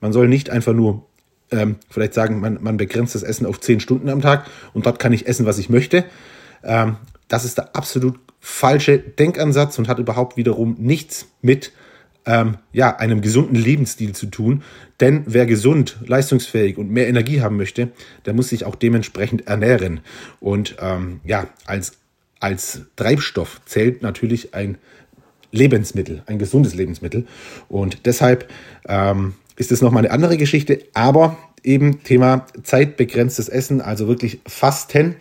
Man 0.00 0.12
soll 0.12 0.28
nicht 0.28 0.50
einfach 0.50 0.74
nur 0.74 1.06
ähm, 1.50 1.76
vielleicht 1.88 2.14
sagen, 2.14 2.40
man, 2.40 2.58
man 2.60 2.76
begrenzt 2.76 3.14
das 3.14 3.22
Essen 3.22 3.46
auf 3.46 3.60
zehn 3.60 3.80
Stunden 3.80 4.08
am 4.08 4.20
Tag 4.20 4.46
und 4.74 4.86
dort 4.86 4.98
kann 4.98 5.12
ich 5.12 5.26
essen, 5.26 5.46
was 5.46 5.58
ich 5.58 5.70
möchte. 5.70 6.04
Ähm, 6.62 6.96
das 7.28 7.44
ist 7.44 7.58
der 7.58 7.74
absolut 7.76 8.18
falsche 8.40 8.98
Denkansatz 8.98 9.78
und 9.78 9.88
hat 9.88 9.98
überhaupt 9.98 10.36
wiederum 10.36 10.76
nichts 10.78 11.28
mit 11.40 11.72
ähm, 12.26 12.56
ja, 12.72 12.96
einem 12.96 13.20
gesunden 13.20 13.56
Lebensstil 13.56 14.14
zu 14.14 14.26
tun. 14.26 14.62
Denn 15.00 15.24
wer 15.26 15.46
gesund, 15.46 15.98
leistungsfähig 16.06 16.78
und 16.78 16.90
mehr 16.90 17.08
Energie 17.08 17.40
haben 17.40 17.56
möchte, 17.56 17.90
der 18.26 18.34
muss 18.34 18.48
sich 18.48 18.64
auch 18.64 18.74
dementsprechend 18.74 19.46
ernähren. 19.46 20.00
Und 20.40 20.76
ähm, 20.80 21.20
ja, 21.24 21.48
als, 21.66 21.92
als 22.40 22.82
Treibstoff 22.96 23.60
zählt 23.66 24.02
natürlich 24.02 24.54
ein 24.54 24.78
Lebensmittel, 25.50 26.22
ein 26.26 26.38
gesundes 26.38 26.74
Lebensmittel. 26.74 27.26
Und 27.68 28.06
deshalb 28.06 28.50
ähm, 28.88 29.34
ist 29.56 29.72
es 29.72 29.82
nochmal 29.82 30.04
eine 30.04 30.12
andere 30.12 30.36
Geschichte, 30.36 30.80
aber 30.94 31.36
eben 31.62 32.02
Thema 32.02 32.46
zeitbegrenztes 32.62 33.48
Essen, 33.48 33.80
also 33.80 34.08
wirklich 34.08 34.40
Fasten 34.46 35.16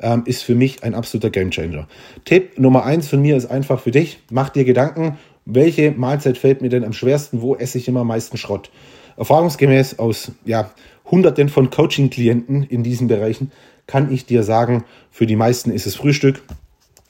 ähm, 0.00 0.24
ist 0.26 0.42
für 0.42 0.54
mich 0.54 0.82
ein 0.82 0.94
absoluter 0.94 1.30
Gamechanger. 1.30 1.88
Tipp 2.24 2.58
Nummer 2.58 2.84
eins 2.84 3.08
von 3.08 3.22
mir 3.22 3.36
ist 3.36 3.46
einfach 3.46 3.80
für 3.80 3.92
dich, 3.92 4.18
mach 4.30 4.50
dir 4.50 4.64
Gedanken, 4.64 5.18
welche 5.46 5.92
Mahlzeit 5.92 6.36
fällt 6.36 6.60
mir 6.60 6.68
denn 6.68 6.84
am 6.84 6.92
schwersten, 6.92 7.40
wo 7.40 7.54
esse 7.54 7.78
ich 7.78 7.88
immer 7.88 8.00
am 8.00 8.08
meisten 8.08 8.36
Schrott. 8.36 8.70
Erfahrungsgemäß 9.16 9.98
aus 9.98 10.32
ja, 10.44 10.70
Hunderten 11.10 11.48
von 11.48 11.70
Coaching-Klienten 11.70 12.64
in 12.64 12.82
diesen 12.82 13.08
Bereichen 13.08 13.52
kann 13.86 14.12
ich 14.12 14.26
dir 14.26 14.42
sagen, 14.42 14.84
für 15.10 15.26
die 15.26 15.36
meisten 15.36 15.70
ist 15.70 15.86
es 15.86 15.94
Frühstück. 15.94 16.42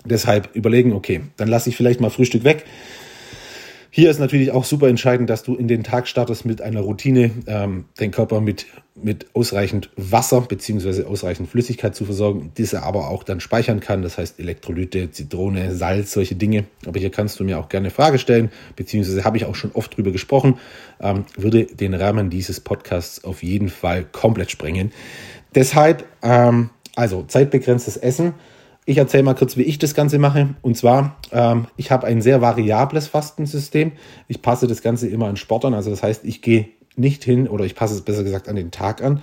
Deshalb 0.05 0.55
überlegen, 0.55 0.93
okay, 0.93 1.23
dann 1.37 1.49
lasse 1.49 1.71
ich 1.71 1.76
vielleicht 1.76 2.00
mal 2.00 2.11
Frühstück 2.11 2.45
weg. 2.45 2.64
Hier 3.97 4.11
ist 4.11 4.21
natürlich 4.21 4.53
auch 4.53 4.67
super 4.67 4.88
entscheidend, 4.88 5.31
dass 5.31 5.43
du 5.43 5.55
in 5.55 5.69
den 5.69 5.83
Tag 5.83 6.07
startest 6.07 6.45
mit 6.45 6.61
einer 6.61 6.83
Routine, 6.83 7.31
ähm, 7.47 7.87
den 7.99 8.11
Körper 8.11 8.43
mit, 8.43 8.67
mit 8.95 9.29
ausreichend 9.33 9.88
Wasser 9.97 10.43
bzw. 10.43 11.05
ausreichend 11.05 11.49
Flüssigkeit 11.49 11.97
zu 11.97 12.05
versorgen, 12.05 12.53
diese 12.59 12.83
aber 12.83 13.09
auch 13.09 13.23
dann 13.23 13.41
speichern 13.41 13.81
kann. 13.81 14.03
Das 14.03 14.19
heißt 14.19 14.38
Elektrolyte, 14.38 15.12
Zitrone, 15.12 15.75
Salz, 15.75 16.12
solche 16.12 16.35
Dinge. 16.35 16.65
Aber 16.85 17.00
hier 17.00 17.11
kannst 17.11 17.41
du 17.41 17.45
mir 17.45 17.59
auch 17.59 17.71
gerne 17.71 17.88
Frage 17.88 18.19
stellen, 18.19 18.50
beziehungsweise 18.76 19.25
habe 19.25 19.38
ich 19.38 19.47
auch 19.47 19.55
schon 19.55 19.73
oft 19.73 19.97
drüber 19.97 20.11
gesprochen, 20.11 20.59
ähm, 21.00 21.25
würde 21.38 21.65
den 21.65 21.95
Rahmen 21.95 22.29
dieses 22.29 22.61
Podcasts 22.61 23.25
auf 23.25 23.43
jeden 23.43 23.71
Fall 23.71 24.05
komplett 24.05 24.50
sprengen. 24.50 24.93
Deshalb, 25.55 26.05
ähm, 26.21 26.69
also 26.97 27.23
zeitbegrenztes 27.23 27.97
Essen 27.97 28.35
ich 28.87 28.99
erzähle 28.99 29.25
mal 29.25 29.35
kurz, 29.35 29.57
wie 29.57 29.62
ich 29.62 29.78
das 29.78 29.95
Ganze 29.95 30.19
mache. 30.19 30.55
Und 30.62 30.76
zwar, 30.76 31.16
ähm, 31.33 31.66
ich 31.76 31.90
habe 31.90 32.07
ein 32.07 32.23
sehr 32.23 32.40
variables 32.40 33.09
Fastensystem. 33.09 33.93
Ich 34.28 34.40
passe 34.40 34.69
das 34.69 34.81
Ganze 34.81 35.09
immer 35.09 35.26
an 35.26 35.37
Sport 35.37 35.64
an. 35.64 35.75
Also 35.75 35.90
das 35.90 36.05
heißt, 36.05 36.25
ich 36.25 36.40
gehe 36.40 36.69
nicht 36.95 37.25
hin, 37.25 37.49
oder 37.49 37.64
ich 37.64 37.75
passe 37.75 37.95
es 37.95 38.02
besser 38.02 38.23
gesagt 38.23 38.49
an 38.49 38.57
den 38.57 38.71
Tag 38.71 39.02
an. 39.02 39.23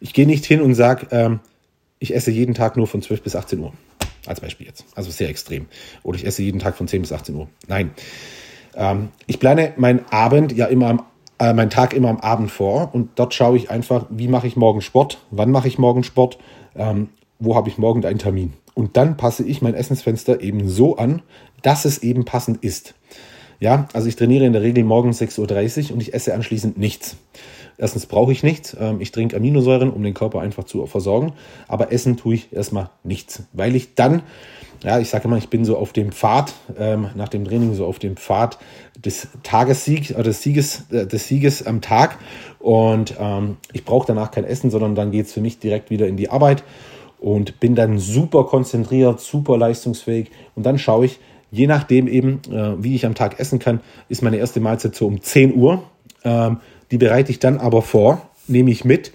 Ich 0.00 0.14
gehe 0.14 0.26
nicht 0.26 0.46
hin 0.46 0.62
und 0.62 0.74
sage, 0.74 1.06
ähm, 1.10 1.40
ich 1.98 2.14
esse 2.14 2.30
jeden 2.30 2.54
Tag 2.54 2.76
nur 2.78 2.86
von 2.86 3.02
12 3.02 3.22
bis 3.22 3.36
18 3.36 3.60
Uhr. 3.60 3.72
Als 4.26 4.40
Beispiel 4.40 4.66
jetzt. 4.66 4.86
Also 4.94 5.10
sehr 5.10 5.28
extrem. 5.28 5.66
Oder 6.02 6.16
ich 6.16 6.26
esse 6.26 6.42
jeden 6.42 6.58
Tag 6.58 6.76
von 6.76 6.88
10 6.88 7.02
bis 7.02 7.12
18 7.12 7.34
Uhr. 7.34 7.48
Nein. 7.68 7.90
Ähm, 8.74 9.10
ich 9.26 9.38
plane 9.38 9.74
meinen 9.76 10.00
Abend 10.10 10.52
ja 10.52 10.64
immer 10.64 10.88
am 11.38 11.58
äh, 11.58 11.68
Tag 11.68 11.92
immer 11.92 12.08
am 12.08 12.20
Abend 12.20 12.50
vor 12.50 12.94
und 12.94 13.10
dort 13.16 13.34
schaue 13.34 13.58
ich 13.58 13.70
einfach, 13.70 14.06
wie 14.08 14.28
mache 14.28 14.46
ich 14.46 14.56
morgen 14.56 14.80
Sport, 14.80 15.18
wann 15.30 15.50
mache 15.50 15.68
ich 15.68 15.78
morgen 15.78 16.04
Sport, 16.04 16.38
ähm, 16.74 17.10
wo 17.38 17.54
habe 17.54 17.68
ich 17.68 17.76
morgen 17.76 18.04
einen 18.06 18.18
Termin. 18.18 18.54
Und 18.74 18.96
dann 18.96 19.16
passe 19.16 19.44
ich 19.44 19.62
mein 19.62 19.74
Essensfenster 19.74 20.40
eben 20.40 20.68
so 20.68 20.96
an, 20.96 21.22
dass 21.62 21.84
es 21.84 21.98
eben 21.98 22.24
passend 22.24 22.62
ist. 22.62 22.94
Ja, 23.60 23.88
also 23.92 24.08
ich 24.08 24.16
trainiere 24.16 24.44
in 24.44 24.52
der 24.52 24.62
Regel 24.62 24.84
morgens 24.84 25.22
6.30 25.22 25.86
Uhr 25.88 25.94
und 25.94 26.00
ich 26.00 26.12
esse 26.12 26.34
anschließend 26.34 26.76
nichts. 26.76 27.16
Erstens 27.76 28.06
brauche 28.06 28.32
ich 28.32 28.42
nichts. 28.42 28.76
Ähm, 28.78 29.00
ich 29.00 29.10
trinke 29.10 29.36
Aminosäuren, 29.36 29.90
um 29.90 30.02
den 30.02 30.14
Körper 30.14 30.40
einfach 30.40 30.64
zu 30.64 30.86
versorgen. 30.86 31.32
Aber 31.66 31.92
essen 31.92 32.16
tue 32.16 32.34
ich 32.34 32.52
erstmal 32.52 32.90
nichts, 33.02 33.44
weil 33.52 33.74
ich 33.74 33.94
dann, 33.94 34.22
ja, 34.82 34.98
ich 34.98 35.08
sage 35.08 35.24
immer, 35.24 35.38
ich 35.38 35.48
bin 35.48 35.64
so 35.64 35.76
auf 35.76 35.92
dem 35.92 36.12
Pfad, 36.12 36.52
ähm, 36.78 37.08
nach 37.14 37.28
dem 37.28 37.44
Training 37.44 37.74
so 37.74 37.86
auf 37.86 37.98
dem 37.98 38.16
Pfad 38.16 38.58
des 38.96 39.28
Tagessiegs, 39.42 40.10
äh, 40.10 40.22
des 40.22 40.42
Sieges, 40.42 40.84
äh, 40.90 41.06
des 41.06 41.26
Sieges 41.26 41.66
am 41.66 41.80
Tag. 41.80 42.18
Und 42.58 43.14
ähm, 43.18 43.56
ich 43.72 43.84
brauche 43.84 44.06
danach 44.06 44.30
kein 44.30 44.44
Essen, 44.44 44.70
sondern 44.70 44.94
dann 44.94 45.10
geht 45.10 45.26
es 45.26 45.32
für 45.32 45.40
mich 45.40 45.58
direkt 45.58 45.90
wieder 45.90 46.06
in 46.06 46.16
die 46.16 46.30
Arbeit 46.30 46.62
und 47.24 47.58
bin 47.58 47.74
dann 47.74 47.98
super 47.98 48.44
konzentriert, 48.44 49.18
super 49.18 49.56
leistungsfähig. 49.56 50.30
Und 50.54 50.66
dann 50.66 50.76
schaue 50.76 51.06
ich, 51.06 51.20
je 51.50 51.66
nachdem 51.66 52.06
eben, 52.06 52.42
äh, 52.52 52.74
wie 52.84 52.94
ich 52.94 53.06
am 53.06 53.14
Tag 53.14 53.40
essen 53.40 53.58
kann, 53.58 53.80
ist 54.10 54.22
meine 54.22 54.36
erste 54.36 54.60
Mahlzeit 54.60 54.94
so 54.94 55.06
um 55.06 55.22
10 55.22 55.54
Uhr. 55.54 55.82
Ähm, 56.22 56.58
die 56.90 56.98
bereite 56.98 57.30
ich 57.30 57.38
dann 57.38 57.56
aber 57.56 57.80
vor, 57.80 58.28
nehme 58.46 58.70
ich 58.70 58.84
mit. 58.84 59.12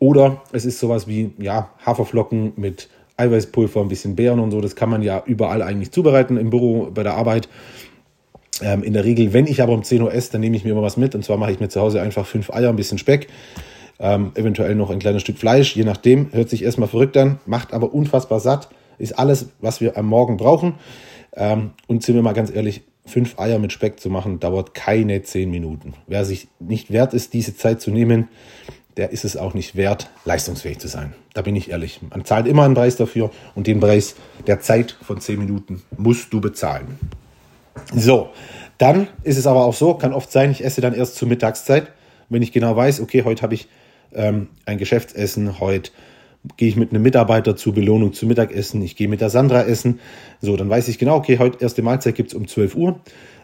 Oder 0.00 0.42
es 0.50 0.64
ist 0.64 0.80
sowas 0.80 1.06
wie 1.06 1.30
ja, 1.38 1.70
Haferflocken 1.86 2.54
mit 2.56 2.88
Eiweißpulver, 3.16 3.80
ein 3.80 3.88
bisschen 3.88 4.16
Beeren 4.16 4.40
und 4.40 4.50
so. 4.50 4.60
Das 4.60 4.74
kann 4.74 4.90
man 4.90 5.02
ja 5.02 5.22
überall 5.24 5.62
eigentlich 5.62 5.92
zubereiten, 5.92 6.38
im 6.38 6.50
Büro, 6.50 6.90
bei 6.92 7.04
der 7.04 7.14
Arbeit. 7.14 7.48
Ähm, 8.60 8.82
in 8.82 8.92
der 8.92 9.04
Regel, 9.04 9.32
wenn 9.32 9.46
ich 9.46 9.62
aber 9.62 9.72
um 9.72 9.84
10 9.84 10.02
Uhr 10.02 10.12
esse, 10.12 10.32
dann 10.32 10.40
nehme 10.40 10.56
ich 10.56 10.64
mir 10.64 10.72
immer 10.72 10.82
was 10.82 10.96
mit. 10.96 11.14
Und 11.14 11.24
zwar 11.24 11.36
mache 11.36 11.52
ich 11.52 11.60
mir 11.60 11.68
zu 11.68 11.80
Hause 11.80 12.02
einfach 12.02 12.26
fünf 12.26 12.50
Eier, 12.50 12.70
ein 12.70 12.76
bisschen 12.76 12.98
Speck, 12.98 13.28
ähm, 13.98 14.32
eventuell 14.34 14.74
noch 14.74 14.90
ein 14.90 14.98
kleines 14.98 15.22
Stück 15.22 15.38
Fleisch, 15.38 15.74
je 15.74 15.84
nachdem. 15.84 16.32
Hört 16.32 16.50
sich 16.50 16.62
erstmal 16.62 16.88
verrückt 16.88 17.16
an, 17.16 17.38
macht 17.46 17.72
aber 17.72 17.94
unfassbar 17.94 18.40
satt. 18.40 18.68
Ist 18.98 19.18
alles, 19.18 19.50
was 19.60 19.80
wir 19.80 19.96
am 19.96 20.06
Morgen 20.06 20.36
brauchen. 20.36 20.74
Ähm, 21.34 21.70
und 21.86 22.02
sind 22.02 22.14
wir 22.14 22.22
mal 22.22 22.32
ganz 22.32 22.54
ehrlich, 22.54 22.82
fünf 23.04 23.38
Eier 23.38 23.58
mit 23.58 23.72
Speck 23.72 24.00
zu 24.00 24.10
machen, 24.10 24.40
dauert 24.40 24.74
keine 24.74 25.22
zehn 25.22 25.50
Minuten. 25.50 25.94
Wer 26.06 26.24
sich 26.24 26.48
nicht 26.58 26.90
wert 26.90 27.14
ist, 27.14 27.34
diese 27.34 27.56
Zeit 27.56 27.80
zu 27.80 27.90
nehmen, 27.90 28.28
der 28.96 29.12
ist 29.12 29.24
es 29.24 29.36
auch 29.36 29.54
nicht 29.54 29.76
wert, 29.76 30.10
leistungsfähig 30.24 30.78
zu 30.78 30.88
sein. 30.88 31.14
Da 31.34 31.42
bin 31.42 31.54
ich 31.54 31.70
ehrlich. 31.70 32.00
Man 32.08 32.24
zahlt 32.24 32.46
immer 32.46 32.64
einen 32.64 32.74
Preis 32.74 32.96
dafür 32.96 33.30
und 33.54 33.66
den 33.66 33.78
Preis 33.78 34.16
der 34.46 34.60
Zeit 34.60 34.96
von 35.02 35.20
zehn 35.20 35.38
Minuten 35.38 35.82
musst 35.96 36.32
du 36.32 36.40
bezahlen. 36.40 36.98
So, 37.94 38.30
dann 38.78 39.08
ist 39.22 39.36
es 39.36 39.46
aber 39.46 39.64
auch 39.66 39.74
so, 39.74 39.94
kann 39.94 40.14
oft 40.14 40.32
sein, 40.32 40.50
ich 40.50 40.64
esse 40.64 40.80
dann 40.80 40.94
erst 40.94 41.16
zur 41.16 41.28
Mittagszeit, 41.28 41.92
wenn 42.30 42.42
ich 42.42 42.52
genau 42.52 42.74
weiß, 42.74 43.00
okay, 43.00 43.22
heute 43.24 43.42
habe 43.42 43.54
ich 43.54 43.68
ähm, 44.16 44.48
ein 44.64 44.78
Geschäftsessen, 44.78 45.60
heute 45.60 45.90
gehe 46.56 46.68
ich 46.68 46.76
mit 46.76 46.90
einem 46.90 47.02
Mitarbeiter 47.02 47.56
zur 47.56 47.74
Belohnung 47.74 48.12
zu 48.12 48.26
Mittagessen, 48.26 48.82
ich 48.82 48.96
gehe 48.96 49.08
mit 49.08 49.20
der 49.20 49.30
Sandra 49.30 49.64
essen. 49.64 50.00
So, 50.40 50.56
dann 50.56 50.70
weiß 50.70 50.88
ich 50.88 50.98
genau, 50.98 51.16
okay, 51.16 51.38
heute 51.38 51.58
erste 51.60 51.82
Mahlzeit 51.82 52.14
gibt 52.14 52.30
es 52.30 52.34
um 52.34 52.46
12 52.46 52.76
Uhr. 52.76 53.00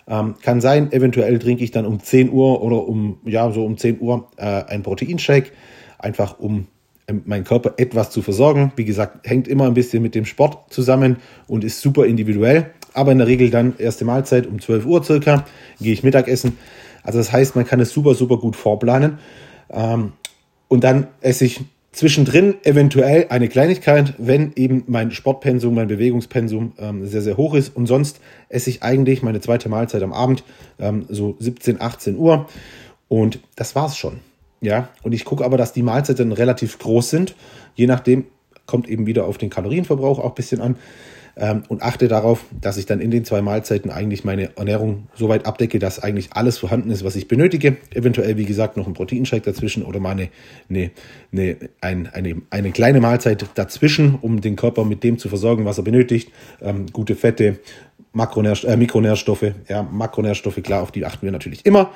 Ähm, 0.08 0.34
kann 0.42 0.60
sein, 0.60 0.92
eventuell 0.92 1.38
trinke 1.38 1.62
ich 1.62 1.70
dann 1.70 1.86
um 1.86 2.00
10 2.00 2.30
Uhr 2.30 2.62
oder 2.62 2.86
um, 2.86 3.18
ja, 3.24 3.50
so 3.52 3.64
um 3.64 3.76
10 3.76 4.00
Uhr 4.00 4.28
äh, 4.36 4.64
ein 4.64 4.82
Proteinshake, 4.82 5.52
einfach 5.98 6.38
um 6.38 6.66
meinen 7.24 7.44
Körper 7.44 7.74
etwas 7.76 8.10
zu 8.10 8.22
versorgen. 8.22 8.72
Wie 8.76 8.84
gesagt, 8.84 9.28
hängt 9.28 9.48
immer 9.48 9.66
ein 9.66 9.74
bisschen 9.74 10.02
mit 10.02 10.14
dem 10.14 10.24
Sport 10.24 10.72
zusammen 10.72 11.16
und 11.46 11.64
ist 11.64 11.80
super 11.80 12.06
individuell. 12.06 12.70
Aber 12.94 13.12
in 13.12 13.18
der 13.18 13.26
Regel 13.26 13.50
dann 13.50 13.74
erste 13.78 14.04
Mahlzeit 14.04 14.46
um 14.46 14.60
12 14.60 14.86
Uhr 14.86 15.02
circa, 15.02 15.44
gehe 15.80 15.92
ich 15.92 16.02
Mittagessen. 16.02 16.58
Also 17.02 17.18
das 17.18 17.32
heißt, 17.32 17.56
man 17.56 17.64
kann 17.64 17.80
es 17.80 17.90
super, 17.90 18.14
super 18.14 18.36
gut 18.36 18.54
vorplanen. 18.54 19.18
Ähm, 19.70 20.12
und 20.72 20.84
dann 20.84 21.08
esse 21.20 21.44
ich 21.44 21.60
Zwischendrin 21.92 22.54
eventuell 22.64 23.26
eine 23.28 23.50
Kleinigkeit, 23.50 24.14
wenn 24.16 24.52
eben 24.56 24.84
mein 24.86 25.10
Sportpensum, 25.10 25.74
mein 25.74 25.88
Bewegungspensum 25.88 26.72
ähm, 26.78 27.06
sehr, 27.06 27.20
sehr 27.20 27.36
hoch 27.36 27.52
ist. 27.52 27.76
Und 27.76 27.84
sonst 27.84 28.20
esse 28.48 28.70
ich 28.70 28.82
eigentlich 28.82 29.22
meine 29.22 29.42
zweite 29.42 29.68
Mahlzeit 29.68 30.02
am 30.02 30.14
Abend, 30.14 30.44
ähm, 30.78 31.04
so 31.10 31.36
17, 31.40 31.78
18 31.78 32.16
Uhr. 32.16 32.48
Und 33.08 33.40
das 33.54 33.74
war's 33.74 33.98
schon. 33.98 34.20
Ja, 34.62 34.88
und 35.02 35.12
ich 35.12 35.26
gucke 35.26 35.44
aber, 35.44 35.58
dass 35.58 35.74
die 35.74 35.82
Mahlzeiten 35.82 36.32
relativ 36.32 36.78
groß 36.78 37.10
sind. 37.10 37.34
Je 37.74 37.86
nachdem 37.86 38.24
kommt 38.64 38.88
eben 38.88 39.04
wieder 39.04 39.26
auf 39.26 39.36
den 39.36 39.50
Kalorienverbrauch 39.50 40.20
auch 40.20 40.30
ein 40.30 40.34
bisschen 40.34 40.62
an 40.62 40.76
ähm, 41.36 41.62
und 41.68 41.82
achte 41.82 42.08
darauf, 42.08 42.44
dass 42.60 42.76
ich 42.76 42.86
dann 42.86 43.00
in 43.00 43.10
den 43.10 43.24
zwei 43.24 43.40
Mahlzeiten 43.42 43.90
eigentlich 43.90 44.24
meine 44.24 44.56
Ernährung 44.56 45.08
so 45.14 45.28
weit 45.28 45.46
abdecke, 45.46 45.78
dass 45.78 45.98
eigentlich 45.98 46.30
alles 46.34 46.58
vorhanden 46.58 46.90
ist, 46.90 47.04
was 47.04 47.16
ich 47.16 47.28
benötige. 47.28 47.76
Eventuell, 47.94 48.36
wie 48.36 48.44
gesagt, 48.44 48.76
noch 48.76 48.86
ein 48.86 48.92
Proteinshake 48.92 49.42
dazwischen 49.42 49.82
oder 49.82 50.00
mal 50.00 50.10
eine, 50.10 50.28
eine, 50.68 50.90
eine, 51.32 51.56
ein, 51.80 52.06
eine, 52.12 52.42
eine 52.50 52.70
kleine 52.72 53.00
Mahlzeit 53.00 53.46
dazwischen, 53.54 54.18
um 54.20 54.40
den 54.40 54.56
Körper 54.56 54.84
mit 54.84 55.02
dem 55.04 55.18
zu 55.18 55.28
versorgen, 55.28 55.64
was 55.64 55.78
er 55.78 55.84
benötigt. 55.84 56.30
Ähm, 56.60 56.86
gute 56.92 57.14
Fette, 57.14 57.58
Makronährst 58.12 58.64
äh, 58.64 58.76
Mikronährstoffe, 58.76 59.52
ja, 59.68 59.82
Makronährstoffe, 59.82 60.62
klar, 60.62 60.82
auf 60.82 60.92
die 60.92 61.06
achten 61.06 61.22
wir 61.24 61.32
natürlich 61.32 61.64
immer. 61.64 61.90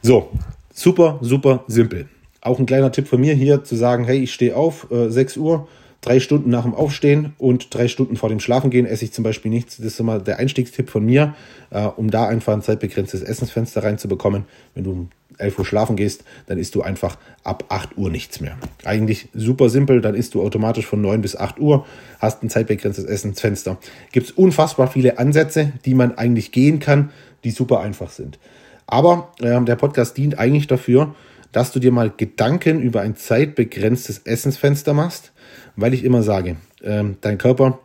So, 0.00 0.30
super, 0.72 1.18
super 1.20 1.64
simpel. 1.66 2.08
Auch 2.40 2.58
ein 2.58 2.66
kleiner 2.66 2.92
Tipp 2.92 3.08
von 3.08 3.20
mir 3.20 3.34
hier 3.34 3.64
zu 3.64 3.76
sagen, 3.76 4.04
hey, 4.04 4.18
ich 4.18 4.32
stehe 4.32 4.56
auf, 4.56 4.90
äh, 4.90 5.10
6 5.10 5.36
Uhr, 5.36 5.68
drei 6.04 6.20
Stunden 6.20 6.50
nach 6.50 6.64
dem 6.64 6.74
Aufstehen 6.74 7.32
und 7.38 7.74
drei 7.74 7.88
Stunden 7.88 8.16
vor 8.16 8.28
dem 8.28 8.40
Schlafengehen 8.40 8.84
esse 8.86 9.04
ich 9.04 9.12
zum 9.12 9.24
Beispiel 9.24 9.50
nichts. 9.50 9.78
Das 9.78 9.86
ist 9.86 10.00
immer 10.00 10.18
der 10.18 10.38
Einstiegstipp 10.38 10.90
von 10.90 11.04
mir, 11.04 11.34
äh, 11.70 11.84
um 11.84 12.10
da 12.10 12.26
einfach 12.26 12.52
ein 12.52 12.62
zeitbegrenztes 12.62 13.22
Essensfenster 13.22 13.82
reinzubekommen. 13.82 14.44
Wenn 14.74 14.84
du 14.84 14.92
um 14.92 15.08
11 15.38 15.58
Uhr 15.58 15.64
schlafen 15.64 15.96
gehst, 15.96 16.24
dann 16.46 16.58
isst 16.58 16.74
du 16.74 16.82
einfach 16.82 17.16
ab 17.42 17.64
8 17.68 17.96
Uhr 17.96 18.10
nichts 18.10 18.40
mehr. 18.40 18.56
Eigentlich 18.84 19.28
super 19.32 19.70
simpel, 19.70 20.00
dann 20.00 20.14
isst 20.14 20.34
du 20.34 20.42
automatisch 20.42 20.86
von 20.86 21.00
9 21.00 21.22
bis 21.22 21.36
8 21.36 21.58
Uhr, 21.58 21.86
hast 22.20 22.42
ein 22.42 22.50
zeitbegrenztes 22.50 23.04
Essensfenster. 23.04 23.78
Gibt 24.12 24.26
es 24.26 24.32
unfassbar 24.32 24.88
viele 24.88 25.18
Ansätze, 25.18 25.72
die 25.84 25.94
man 25.94 26.16
eigentlich 26.18 26.52
gehen 26.52 26.80
kann, 26.80 27.10
die 27.44 27.50
super 27.50 27.80
einfach 27.80 28.10
sind. 28.10 28.38
Aber 28.86 29.32
äh, 29.40 29.60
der 29.62 29.76
Podcast 29.76 30.16
dient 30.16 30.38
eigentlich 30.38 30.66
dafür, 30.66 31.14
dass 31.54 31.72
du 31.72 31.80
dir 31.80 31.92
mal 31.92 32.12
Gedanken 32.14 32.82
über 32.82 33.00
ein 33.00 33.16
zeitbegrenztes 33.16 34.18
Essensfenster 34.24 34.92
machst 34.92 35.32
weil 35.76 35.94
ich 35.94 36.04
immer 36.04 36.22
sage, 36.22 36.56
ähm, 36.82 37.16
dein 37.20 37.38
Körper 37.38 37.80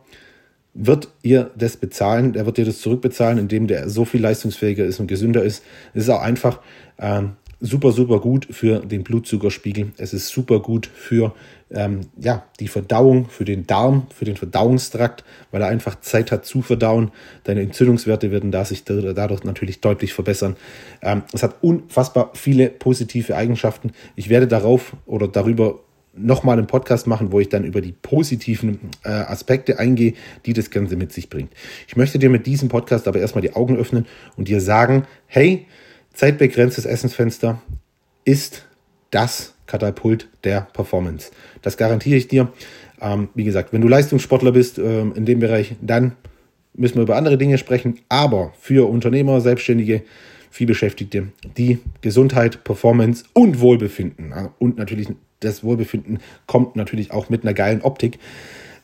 wird 0.72 1.08
ihr 1.22 1.50
das 1.56 1.76
bezahlen, 1.76 2.32
der 2.32 2.46
wird 2.46 2.56
dir 2.56 2.64
das 2.64 2.80
zurückbezahlen, 2.80 3.38
indem 3.38 3.66
der 3.66 3.88
so 3.88 4.04
viel 4.04 4.20
leistungsfähiger 4.20 4.84
ist 4.84 5.00
und 5.00 5.08
gesünder 5.08 5.42
ist. 5.42 5.64
Es 5.94 6.04
ist 6.04 6.10
auch 6.10 6.22
einfach 6.22 6.60
ähm, 6.98 7.32
super, 7.60 7.92
super 7.92 8.20
gut 8.20 8.48
für 8.50 8.80
den 8.80 9.04
Blutzuckerspiegel. 9.04 9.92
Es 9.98 10.14
ist 10.14 10.28
super 10.28 10.60
gut 10.60 10.86
für 10.86 11.34
ähm, 11.70 12.00
ja, 12.18 12.44
die 12.58 12.68
Verdauung, 12.68 13.28
für 13.28 13.44
den 13.44 13.66
Darm, 13.66 14.06
für 14.14 14.24
den 14.24 14.36
Verdauungstrakt, 14.36 15.24
weil 15.50 15.62
er 15.62 15.68
einfach 15.68 16.00
Zeit 16.00 16.32
hat 16.32 16.44
zu 16.44 16.62
verdauen. 16.62 17.12
Deine 17.44 17.60
Entzündungswerte 17.60 18.30
werden 18.30 18.50
da 18.50 18.64
sich 18.64 18.84
dadurch 18.84 19.44
natürlich 19.44 19.80
deutlich 19.80 20.12
verbessern. 20.12 20.56
Ähm, 21.02 21.22
es 21.32 21.42
hat 21.42 21.56
unfassbar 21.62 22.30
viele 22.34 22.70
positive 22.70 23.36
Eigenschaften. 23.36 23.92
Ich 24.16 24.28
werde 24.28 24.48
darauf 24.48 24.96
oder 25.06 25.28
darüber 25.28 25.80
nochmal 26.12 26.58
einen 26.58 26.66
Podcast 26.66 27.06
machen, 27.06 27.30
wo 27.30 27.38
ich 27.38 27.48
dann 27.48 27.64
über 27.64 27.80
die 27.80 27.92
positiven 27.92 28.90
äh, 29.04 29.10
Aspekte 29.10 29.78
eingehe, 29.78 30.14
die 30.44 30.54
das 30.54 30.70
Ganze 30.70 30.96
mit 30.96 31.12
sich 31.12 31.30
bringt. 31.30 31.52
Ich 31.86 31.96
möchte 31.96 32.18
dir 32.18 32.30
mit 32.30 32.46
diesem 32.46 32.68
Podcast 32.68 33.06
aber 33.06 33.20
erstmal 33.20 33.42
die 33.42 33.54
Augen 33.54 33.76
öffnen 33.76 34.06
und 34.36 34.48
dir 34.48 34.60
sagen, 34.60 35.06
hey, 35.26 35.66
zeitbegrenztes 36.20 36.84
Essensfenster 36.84 37.62
ist 38.26 38.66
das 39.10 39.54
Katapult 39.66 40.28
der 40.44 40.68
Performance. 40.74 41.30
Das 41.62 41.78
garantiere 41.78 42.18
ich 42.18 42.28
dir. 42.28 42.52
Ähm, 43.00 43.30
wie 43.34 43.44
gesagt, 43.44 43.72
wenn 43.72 43.80
du 43.80 43.88
Leistungssportler 43.88 44.52
bist 44.52 44.78
ähm, 44.78 45.14
in 45.16 45.24
dem 45.24 45.38
Bereich, 45.38 45.76
dann 45.80 46.12
müssen 46.74 46.96
wir 46.96 47.04
über 47.04 47.16
andere 47.16 47.38
Dinge 47.38 47.56
sprechen. 47.56 48.00
Aber 48.10 48.52
für 48.60 48.90
Unternehmer, 48.90 49.40
Selbstständige, 49.40 50.02
vielbeschäftigte, 50.50 51.28
die 51.56 51.78
Gesundheit, 52.02 52.64
Performance 52.64 53.24
und 53.32 53.60
Wohlbefinden 53.60 54.32
äh, 54.32 54.48
und 54.58 54.76
natürlich 54.76 55.08
das 55.40 55.64
Wohlbefinden 55.64 56.18
kommt 56.46 56.76
natürlich 56.76 57.12
auch 57.12 57.30
mit 57.30 57.44
einer 57.44 57.54
geilen 57.54 57.80
Optik, 57.80 58.18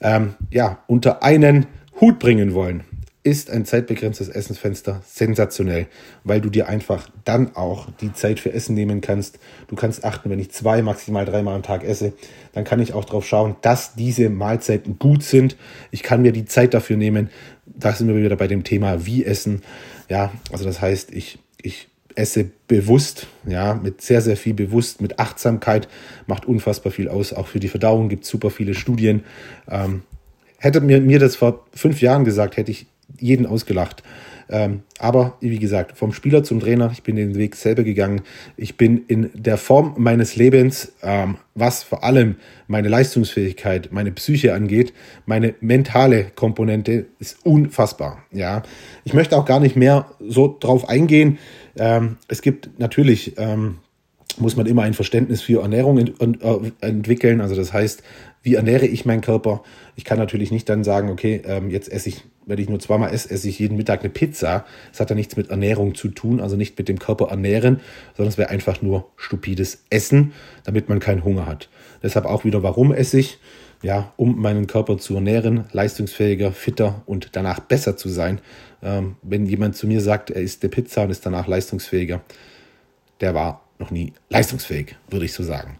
ähm, 0.01 0.37
ja, 0.51 0.83
unter 0.87 1.23
einen 1.23 1.67
Hut 2.01 2.19
bringen 2.19 2.55
wollen, 2.55 2.85
ist 3.27 3.51
ein 3.51 3.65
zeitbegrenztes 3.65 4.29
Essensfenster 4.29 5.03
sensationell, 5.05 5.89
weil 6.23 6.41
du 6.41 6.49
dir 6.49 6.69
einfach 6.69 7.09
dann 7.25 7.57
auch 7.57 7.89
die 8.01 8.13
Zeit 8.13 8.39
für 8.39 8.53
Essen 8.53 8.77
nehmen 8.77 9.01
kannst. 9.01 9.41
Du 9.67 9.75
kannst 9.75 10.05
achten, 10.05 10.31
wenn 10.31 10.39
ich 10.39 10.53
zwei, 10.53 10.81
maximal 10.81 11.25
dreimal 11.25 11.57
am 11.57 11.65
Tag 11.65 11.83
esse, 11.83 12.13
dann 12.53 12.63
kann 12.63 12.79
ich 12.79 12.95
auch 12.95 13.05
darauf 13.05 13.27
schauen, 13.27 13.57
dass 13.63 13.97
diese 13.97 14.31
Mahlzeiten 14.31 15.01
gut 15.01 15.25
sind. 15.25 15.57
Ich 15.91 16.05
kann 16.05 16.23
mir 16.23 16.31
die 16.31 16.45
Zeit 16.45 16.73
dafür 16.73 16.97
nehmen. 16.97 17.29
Da 17.67 17.93
sind 17.93 18.07
wir 18.07 18.15
wieder 18.15 18.37
bei 18.37 18.47
dem 18.47 18.63
Thema 18.63 19.07
wie 19.07 19.25
essen. 19.25 19.63
Ja, 20.09 20.33
also 20.53 20.65
das 20.65 20.81
heißt, 20.81 21.13
ich, 21.13 21.41
ich 21.61 21.89
esse 22.15 22.49
bewusst, 22.69 23.27
ja, 23.45 23.75
mit 23.75 24.03
sehr, 24.03 24.21
sehr 24.21 24.37
viel 24.37 24.55
bewusst, 24.55 25.01
mit 25.01 25.19
Achtsamkeit, 25.19 25.89
macht 26.29 26.47
unfassbar 26.47 26.93
viel 26.93 27.09
aus. 27.09 27.33
Auch 27.33 27.49
für 27.49 27.59
die 27.59 27.67
Verdauung 27.69 28.09
gibt 28.09 28.23
es 28.23 28.31
super 28.31 28.51
viele 28.51 28.75
Studien. 28.75 29.25
Ähm, 29.69 30.03
hätte 30.59 30.81
mir, 30.81 31.01
mir 31.01 31.19
das 31.19 31.35
vor 31.35 31.67
fünf 31.75 32.01
Jahren 32.01 32.25
gesagt, 32.25 32.57
hätte 32.57 32.71
ich 32.71 32.87
jeden 33.21 33.47
ausgelacht. 33.47 34.03
Ähm, 34.49 34.83
aber 34.99 35.37
wie 35.41 35.59
gesagt, 35.59 35.99
vom 35.99 36.13
Spieler 36.13 36.45
zum 36.45 36.61
Trainer, 36.61 36.91
ich 36.93 37.03
bin 37.03 37.17
den 37.17 37.35
Weg 37.35 37.57
selber 37.57 37.83
gegangen. 37.83 38.23
Ich 38.57 38.77
bin 38.77 39.05
in 39.09 39.31
der 39.35 39.57
Form 39.57 39.95
meines 39.99 40.37
Lebens, 40.37 40.93
ähm, 41.03 41.37
was 41.55 41.83
vor 41.83 42.05
allem 42.05 42.37
meine 42.69 42.89
Leistungsfähigkeit, 42.89 43.89
meine 43.93 44.13
Psyche 44.13 44.55
angeht, 44.55 44.93
meine 45.25 45.55
mentale 45.61 46.27
Komponente 46.35 47.07
ist 47.19 47.45
unfassbar. 47.45 48.25
Ja, 48.31 48.63
ich 49.05 49.15
möchte 49.15 49.37
auch 49.37 49.47
gar 49.47 49.61
nicht 49.61 49.75
mehr 49.75 50.07
so 50.21 50.57
drauf 50.59 50.89
eingehen. 50.89 51.39
Ähm, 51.77 52.17
es 52.29 52.41
gibt 52.41 52.79
natürlich 52.79 53.37
ähm, 53.39 53.79
muss 54.39 54.57
man 54.57 54.67
immer 54.67 54.83
ein 54.83 54.95
Verständnis 54.95 55.43
für 55.43 55.63
Ernährung 55.63 55.99
äh, 55.99 56.73
entwickeln. 56.81 57.41
Also 57.41 57.55
das 57.55 57.73
heißt, 57.73 58.03
wie 58.43 58.55
ernähre 58.55 58.87
ich 58.87 59.05
meinen 59.05 59.23
Körper? 59.23 59.63
Ich 59.97 60.05
kann 60.05 60.19
natürlich 60.19 60.51
nicht 60.51 60.69
dann 60.69 60.85
sagen, 60.85 61.11
okay, 61.11 61.43
ähm, 61.47 61.71
jetzt 61.71 61.91
esse 61.91 62.11
ich, 62.11 62.25
wenn 62.47 62.59
ich 62.59 62.69
nur 62.69 62.79
zweimal 62.79 63.13
esse, 63.13 63.31
esse 63.31 63.49
ich 63.49 63.59
jeden 63.59 63.77
Mittag 63.77 64.01
eine 64.01 64.09
Pizza. 64.09 64.65
Das 64.93 65.01
hat 65.01 65.11
ja 65.11 65.17
nichts 65.17 65.37
mit 65.37 65.51
Ernährung 65.51 65.95
zu 65.95 66.09
tun, 66.09 66.41
also 66.41 66.57
nicht 66.57 66.79
mit 66.79 66.89
dem 66.89 66.99
Körper 66.99 67.27
ernähren, 67.29 67.81
sondern 68.17 68.31
es 68.31 68.39
wäre 68.39 68.51
einfach 68.51 68.81
nur 68.81 69.11
stupides 69.17 69.85
Essen, 69.91 70.33
damit 70.65 70.89
man 70.89 71.01
keinen 71.01 71.25
Hunger 71.25 71.47
hat. 71.47 71.69
Deshalb 72.03 72.25
auch 72.25 72.45
wieder, 72.45 72.63
warum 72.63 72.93
esse 72.93 73.19
ich? 73.19 73.39
Ja, 73.83 74.13
um 74.17 74.41
meinen 74.41 74.67
Körper 74.67 74.97
zu 74.97 75.17
ernähren, 75.17 75.65
leistungsfähiger, 75.73 76.53
fitter 76.53 77.03
und 77.05 77.31
danach 77.33 77.61
besser 77.61 77.97
zu 77.97 78.09
sein. 78.09 78.41
Ähm, 78.83 79.17
wenn 79.23 79.45
jemand 79.45 79.77
zu 79.77 79.87
mir 79.87 80.01
sagt, 80.01 80.31
er 80.31 80.41
isst 80.41 80.63
eine 80.63 80.71
Pizza 80.71 81.03
und 81.03 81.11
ist 81.11 81.27
danach 81.27 81.47
leistungsfähiger, 81.47 82.23
der 83.21 83.35
war 83.35 83.63
noch 83.79 83.91
nie 83.91 84.13
leistungsfähig, 84.31 84.97
würde 85.11 85.27
ich 85.27 85.33
so 85.33 85.43
sagen. 85.43 85.77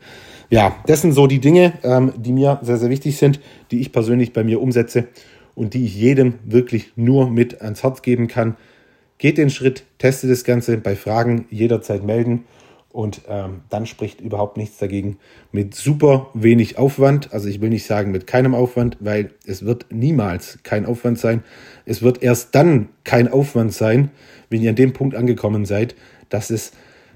Ja, 0.51 0.77
das 0.87 1.01
sind 1.01 1.13
so 1.13 1.27
die 1.27 1.41
Dinge, 1.41 1.73
ähm, 1.83 2.13
die 2.17 2.33
mir 2.33 2.59
sehr, 2.63 2.77
sehr 2.77 2.91
wichtig 2.91 3.17
sind, 3.17 3.41
die 3.71 3.81
ich 3.81 3.93
persönlich 3.93 4.33
bei 4.33 4.45
mir 4.45 4.61
umsetze 4.61 5.09
und 5.57 5.75
die 5.75 5.85
ich 5.85 5.97
jedem 5.97 6.35
wirklich 6.45 6.93
nur 6.95 7.29
mit 7.29 7.61
ans 7.61 7.83
Herz 7.83 8.03
geben 8.03 8.29
kann. 8.29 8.57
Geht 9.19 9.39
den 9.39 9.51
Schritt, 9.51 9.83
testet 9.99 10.31
das 10.31 10.45
Ganze, 10.45 10.77
bei 10.77 10.95
Fragen 10.95 11.47
jederzeit 11.51 12.05
melden 12.05 12.45
und 12.91 13.23
ähm, 13.29 13.63
dann 13.71 13.87
spricht 13.87 14.21
überhaupt 14.21 14.59
nichts 14.59 14.79
dagegen. 14.79 15.19
Mit 15.51 15.75
super 15.75 16.31
wenig 16.35 16.79
Aufwand, 16.79 17.33
also 17.33 17.49
ich 17.49 17.61
will 17.61 17.71
nicht 17.71 17.87
sagen 17.87 18.13
mit 18.13 18.27
keinem 18.27 18.55
Aufwand, 18.55 18.99
weil 19.01 19.33
es 19.47 19.65
wird 19.65 19.87
niemals 19.91 20.59
kein 20.63 20.87
Aufwand 20.87 21.19
sein. 21.19 21.43
Es 21.87 22.03
wird 22.03 22.23
erst 22.23 22.55
dann 22.55 22.91
kein 23.05 23.27
Aufwand 23.27 23.73
sein, 23.73 24.11
wenn 24.51 24.63
ihr 24.63 24.71
an 24.71 24.77
dem 24.77 24.93
Punkt 24.93 25.17
angekommen 25.17 25.65
seid, 25.65 25.97
dass 26.29 26.51
es 26.51 26.73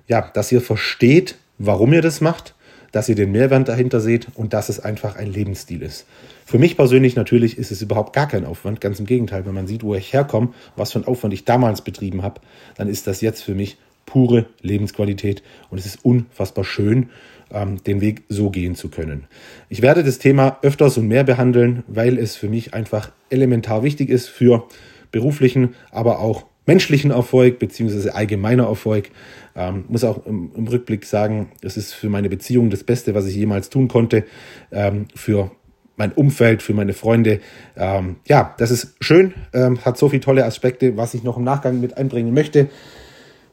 ja, 0.06 0.28
dass 0.34 0.50
ihr 0.50 0.60
versteht, 0.60 1.36
warum 1.58 1.92
ihr 1.92 2.02
das 2.02 2.20
macht, 2.20 2.54
dass 2.92 3.08
ihr 3.08 3.14
den 3.14 3.32
Mehrwert 3.32 3.68
dahinter 3.68 4.00
seht 4.00 4.28
und 4.34 4.52
dass 4.52 4.68
es 4.68 4.80
einfach 4.80 5.16
ein 5.16 5.32
Lebensstil 5.32 5.82
ist. 5.82 6.06
Für 6.44 6.58
mich 6.58 6.76
persönlich 6.76 7.16
natürlich 7.16 7.58
ist 7.58 7.70
es 7.70 7.82
überhaupt 7.82 8.12
gar 8.12 8.28
kein 8.28 8.44
Aufwand, 8.44 8.80
ganz 8.80 8.98
im 8.98 9.06
Gegenteil, 9.06 9.46
wenn 9.46 9.54
man 9.54 9.66
sieht, 9.66 9.82
wo 9.82 9.94
ich 9.94 10.12
herkomme, 10.12 10.48
was 10.76 10.92
für 10.92 10.98
einen 10.98 11.06
Aufwand 11.06 11.34
ich 11.34 11.44
damals 11.44 11.82
betrieben 11.82 12.22
habe, 12.22 12.40
dann 12.76 12.88
ist 12.88 13.06
das 13.06 13.20
jetzt 13.20 13.42
für 13.42 13.54
mich 13.54 13.78
pure 14.06 14.46
Lebensqualität 14.60 15.42
und 15.70 15.78
es 15.78 15.86
ist 15.86 16.04
unfassbar 16.04 16.64
schön, 16.64 17.10
ähm, 17.52 17.82
den 17.84 18.00
Weg 18.00 18.24
so 18.28 18.50
gehen 18.50 18.74
zu 18.74 18.88
können. 18.88 19.26
Ich 19.68 19.82
werde 19.82 20.02
das 20.02 20.18
Thema 20.18 20.58
öfters 20.62 20.98
und 20.98 21.06
mehr 21.06 21.24
behandeln, 21.24 21.84
weil 21.86 22.18
es 22.18 22.36
für 22.36 22.48
mich 22.48 22.74
einfach 22.74 23.12
elementar 23.28 23.82
wichtig 23.82 24.08
ist 24.08 24.28
für 24.28 24.66
beruflichen, 25.12 25.74
aber 25.90 26.20
auch 26.20 26.46
menschlichen 26.70 27.10
Erfolg 27.10 27.58
beziehungsweise 27.58 28.14
allgemeiner 28.14 28.66
Erfolg. 28.66 29.10
Ähm, 29.56 29.86
muss 29.88 30.04
auch 30.04 30.24
im, 30.24 30.52
im, 30.54 30.68
Rückblick 30.68 31.04
sagen, 31.04 31.50
es 31.62 31.76
ist 31.76 31.92
für 31.92 32.08
meine 32.08 32.28
Beziehung 32.28 32.70
das 32.70 32.84
Beste, 32.84 33.12
was 33.12 33.26
ich 33.26 33.34
jemals 33.34 33.70
tun 33.70 33.88
konnte. 33.88 34.22
Ähm, 34.70 35.06
für 35.16 35.50
mein 35.96 36.12
Umfeld, 36.12 36.62
für 36.62 36.72
meine 36.72 36.92
Freunde. 36.92 37.40
Ähm, 37.76 38.16
ja, 38.24 38.54
das 38.58 38.70
ist 38.70 38.94
schön, 39.00 39.34
ähm, 39.52 39.84
hat 39.84 39.98
so 39.98 40.08
viele 40.08 40.22
tolle 40.22 40.44
Aspekte, 40.44 40.96
was 40.96 41.12
ich 41.12 41.24
noch 41.24 41.38
im 41.38 41.42
Nachgang 41.42 41.80
mit 41.80 41.96
einbringen 41.98 42.32
möchte. 42.32 42.68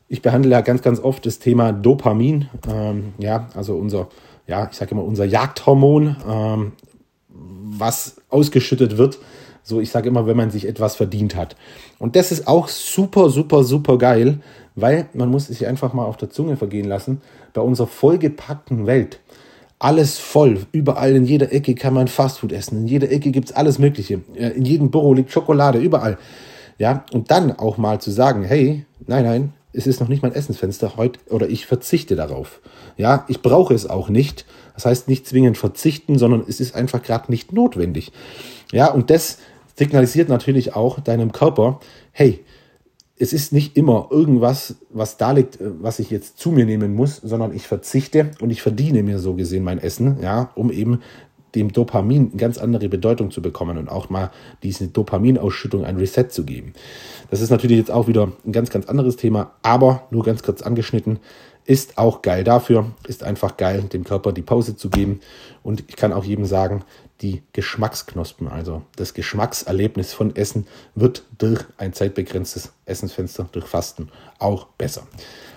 Ich 0.07 0.21
behandle 0.21 0.51
ja 0.51 0.61
ganz, 0.61 0.83
ganz 0.83 0.99
oft 0.99 1.25
das 1.25 1.39
Thema 1.39 1.71
Dopamin. 1.71 2.49
Ähm, 2.71 3.13
ja, 3.17 3.49
also 3.55 3.77
unser, 3.77 4.09
ja, 4.45 4.69
ich 4.71 4.77
sage 4.77 4.91
immer 4.91 5.03
unser 5.03 5.25
Jagdhormon, 5.25 6.17
ähm, 6.29 6.71
was 7.29 8.17
ausgeschüttet 8.29 8.99
wird. 8.99 9.17
So, 9.67 9.81
ich 9.81 9.91
sage 9.91 10.07
immer, 10.07 10.25
wenn 10.25 10.37
man 10.37 10.49
sich 10.49 10.65
etwas 10.65 10.95
verdient 10.95 11.35
hat. 11.35 11.57
Und 11.99 12.15
das 12.15 12.31
ist 12.31 12.47
auch 12.47 12.69
super, 12.69 13.29
super, 13.29 13.65
super 13.65 13.97
geil, 13.97 14.39
weil 14.75 15.09
man 15.13 15.29
muss 15.29 15.47
sich 15.47 15.67
einfach 15.67 15.91
mal 15.91 16.05
auf 16.05 16.15
der 16.15 16.29
Zunge 16.29 16.55
vergehen 16.55 16.87
lassen. 16.87 17.21
Bei 17.53 17.59
unserer 17.59 17.87
vollgepackten 17.87 18.85
Welt, 18.85 19.19
alles 19.77 20.19
voll, 20.19 20.65
überall 20.71 21.13
in 21.17 21.25
jeder 21.25 21.51
Ecke 21.51 21.75
kann 21.75 21.93
man 21.93 22.07
Fastfood 22.07 22.53
essen, 22.53 22.77
in 22.77 22.87
jeder 22.87 23.11
Ecke 23.11 23.29
gibt 23.31 23.49
es 23.49 23.55
alles 23.57 23.77
Mögliche, 23.77 24.21
in 24.35 24.63
jedem 24.63 24.89
Büro 24.89 25.13
liegt 25.13 25.31
Schokolade, 25.31 25.79
überall. 25.79 26.17
Ja, 26.77 27.03
und 27.11 27.29
dann 27.29 27.51
auch 27.51 27.77
mal 27.77 27.99
zu 27.99 28.09
sagen, 28.09 28.45
hey, 28.45 28.85
nein, 29.05 29.25
nein, 29.25 29.53
es 29.73 29.85
ist 29.85 29.99
noch 29.99 30.07
nicht 30.07 30.23
mein 30.23 30.33
Essensfenster 30.33 30.95
heute 30.95 31.19
oder 31.29 31.49
ich 31.49 31.65
verzichte 31.65 32.15
darauf. 32.15 32.61
Ja, 32.95 33.25
ich 33.27 33.41
brauche 33.41 33.73
es 33.73 33.89
auch 33.89 34.07
nicht. 34.07 34.45
Das 34.75 34.85
heißt 34.85 35.09
nicht 35.09 35.27
zwingend 35.27 35.57
verzichten, 35.57 36.17
sondern 36.17 36.45
es 36.47 36.61
ist 36.61 36.73
einfach 36.73 37.03
gerade 37.03 37.29
nicht 37.31 37.51
notwendig. 37.51 38.13
Ja, 38.71 38.89
und 38.91 39.09
das 39.09 39.39
signalisiert 39.77 40.29
natürlich 40.29 40.75
auch 40.75 40.99
deinem 40.99 41.31
Körper, 41.31 41.79
hey, 42.11 42.43
es 43.19 43.33
ist 43.33 43.51
nicht 43.51 43.75
immer 43.75 44.09
irgendwas, 44.11 44.75
was 44.89 45.17
da 45.17 45.31
liegt, 45.31 45.59
äh, 45.59 45.71
was 45.81 45.99
ich 45.99 46.09
jetzt 46.09 46.37
zu 46.37 46.51
mir 46.51 46.65
nehmen 46.65 46.93
muss, 46.95 47.17
sondern 47.17 47.53
ich 47.53 47.67
verzichte 47.67 48.31
und 48.41 48.49
ich 48.49 48.61
verdiene 48.61 49.03
mir 49.03 49.19
so 49.19 49.33
gesehen 49.33 49.63
mein 49.63 49.79
Essen, 49.79 50.17
ja, 50.21 50.51
um 50.55 50.71
eben 50.71 50.99
dem 51.55 51.71
Dopamin 51.71 52.29
eine 52.29 52.37
ganz 52.37 52.57
andere 52.57 52.89
Bedeutung 52.89 53.31
zu 53.31 53.41
bekommen 53.41 53.77
und 53.77 53.89
auch 53.89 54.09
mal 54.09 54.31
diese 54.63 54.89
Dopaminausschüttung 54.89 55.85
ein 55.85 55.97
Reset 55.97 56.25
zu 56.29 56.43
geben. 56.43 56.73
Das 57.31 57.41
ist 57.41 57.49
natürlich 57.49 57.77
jetzt 57.77 57.91
auch 57.91 58.07
wieder 58.07 58.31
ein 58.45 58.51
ganz, 58.51 58.69
ganz 58.69 58.85
anderes 58.87 59.15
Thema, 59.15 59.53
aber 59.63 60.03
nur 60.11 60.23
ganz 60.23 60.43
kurz 60.43 60.61
angeschnitten. 60.61 61.19
Ist 61.67 61.97
auch 61.97 62.21
geil 62.21 62.45
dafür, 62.45 62.91
ist 63.09 63.23
einfach 63.23 63.57
geil, 63.57 63.83
dem 63.91 64.05
Körper 64.05 64.31
die 64.31 64.41
Pause 64.41 64.77
zu 64.77 64.89
geben. 64.89 65.19
Und 65.63 65.83
ich 65.89 65.97
kann 65.97 66.13
auch 66.13 66.23
jedem 66.23 66.45
sagen, 66.45 66.85
die 67.19 67.43
Geschmacksknospen, 67.51 68.47
also 68.47 68.83
das 68.95 69.13
Geschmackserlebnis 69.13 70.13
von 70.13 70.33
Essen, 70.33 70.65
wird 70.95 71.25
durch 71.37 71.65
ein 71.77 71.91
zeitbegrenztes 71.91 72.71
Essensfenster, 72.85 73.49
durch 73.51 73.65
Fasten 73.65 74.07
auch 74.39 74.67
besser. 74.77 75.07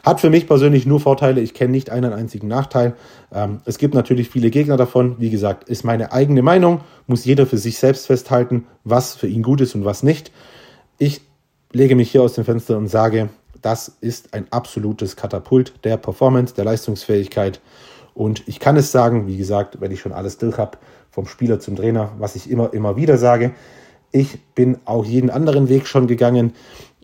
Hat 0.03 0.21
für 0.21 0.31
mich 0.31 0.49
persönlich 0.49 0.85
nur 0.85 0.99
Vorteile, 0.99 1.43
ich 1.43 1.55
kenne 1.55 1.71
nicht 1.71 1.91
einen 1.91 2.13
einzigen 2.13 2.49
Nachteil. 2.49 2.97
Ähm, 3.33 3.61
es 3.65 3.79
gibt 3.79 3.95
natürlich 3.95 4.31
viele 4.31 4.51
Gegner 4.51 4.77
davon. 4.77 5.15
Wie 5.21 5.31
gesagt, 5.31 5.69
ist 5.69 5.85
meine 5.85 6.11
eigene 6.11 6.43
Meinung, 6.43 6.81
muss 7.07 7.25
jeder 7.25 7.47
für 7.47 7.59
sich 7.59 7.79
selbst 7.79 8.09
festhalten, 8.09 8.67
was 8.83 9.15
für 9.15 9.29
ihn 9.29 9.45
gut 9.45 9.61
ist 9.61 9.77
und 9.77 9.85
was 9.85 10.03
nicht. 10.03 10.33
Ich 10.99 11.21
lege 11.71 11.95
mich 11.95 12.11
hier 12.11 12.23
aus 12.23 12.33
dem 12.33 12.45
Fenster 12.45 12.77
und 12.77 12.89
sage, 12.89 13.29
das 13.63 13.97
ist 14.01 14.35
ein 14.35 14.47
absolutes 14.51 15.17
Katapult 15.17 15.73
der 15.85 15.97
Performance, 15.97 16.55
der 16.55 16.65
Leistungsfähigkeit. 16.65 17.61
Und 18.15 18.47
ich 18.49 18.61
kann 18.61 18.77
es 18.77 18.93
sagen, 18.93 19.27
wie 19.27 19.37
gesagt, 19.37 19.81
wenn 19.81 19.93
ich 19.93 20.01
schon 20.01 20.13
alles 20.13 20.39
durch 20.39 20.59
habe, 20.59 20.79
vom 21.11 21.27
Spieler 21.27 21.61
zum 21.61 21.77
Trainer, 21.77 22.13
was 22.19 22.37
ich 22.37 22.51
immer, 22.51 22.73
immer 22.73 22.97
wieder 22.97 23.19
sage. 23.19 23.53
Ich 24.13 24.41
bin 24.55 24.79
auch 24.85 25.05
jeden 25.05 25.31
anderen 25.31 25.69
Weg 25.69 25.87
schon 25.87 26.07
gegangen. 26.07 26.53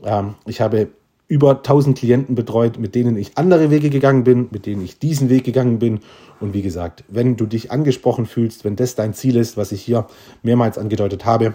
Ähm, 0.05 0.35
ich 0.47 0.61
habe 0.61 0.89
über 1.29 1.57
1000 1.57 1.99
Klienten 1.99 2.35
betreut, 2.35 2.79
mit 2.79 2.95
denen 2.95 3.17
ich 3.17 3.37
andere 3.37 3.71
Wege 3.71 3.91
gegangen 3.91 4.25
bin, 4.25 4.49
mit 4.51 4.67
denen 4.67 4.85
ich 4.85 4.99
diesen 4.99 5.29
Weg 5.29 5.45
gegangen 5.45 5.81
bin. 5.81 6.01
Und 6.41 6.55
wie 6.55 6.63
gesagt, 6.63 7.03
wenn 7.09 7.37
du 7.37 7.47
dich 7.47 7.73
angesprochen 7.73 8.27
fühlst, 8.27 8.65
wenn 8.65 8.77
das 8.77 8.95
dein 8.95 9.13
Ziel 9.13 9.37
ist, 9.37 9.57
was 9.57 9.73
ich 9.73 9.83
hier 9.83 10.07
mehrmals 10.43 10.79
angedeutet 10.79 11.25
habe, 11.25 11.55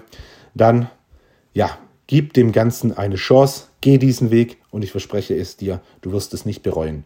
dann 0.53 0.89
ja, 1.53 1.69
gib 2.11 2.33
dem 2.33 2.51
Ganzen 2.51 2.97
eine 2.97 3.15
Chance, 3.15 3.67
geh 3.79 3.97
diesen 3.97 4.31
Weg 4.31 4.57
und 4.69 4.83
ich 4.83 4.91
verspreche 4.91 5.33
es 5.33 5.55
dir, 5.55 5.79
du 6.01 6.11
wirst 6.11 6.33
es 6.33 6.45
nicht 6.45 6.61
bereuen. 6.61 7.05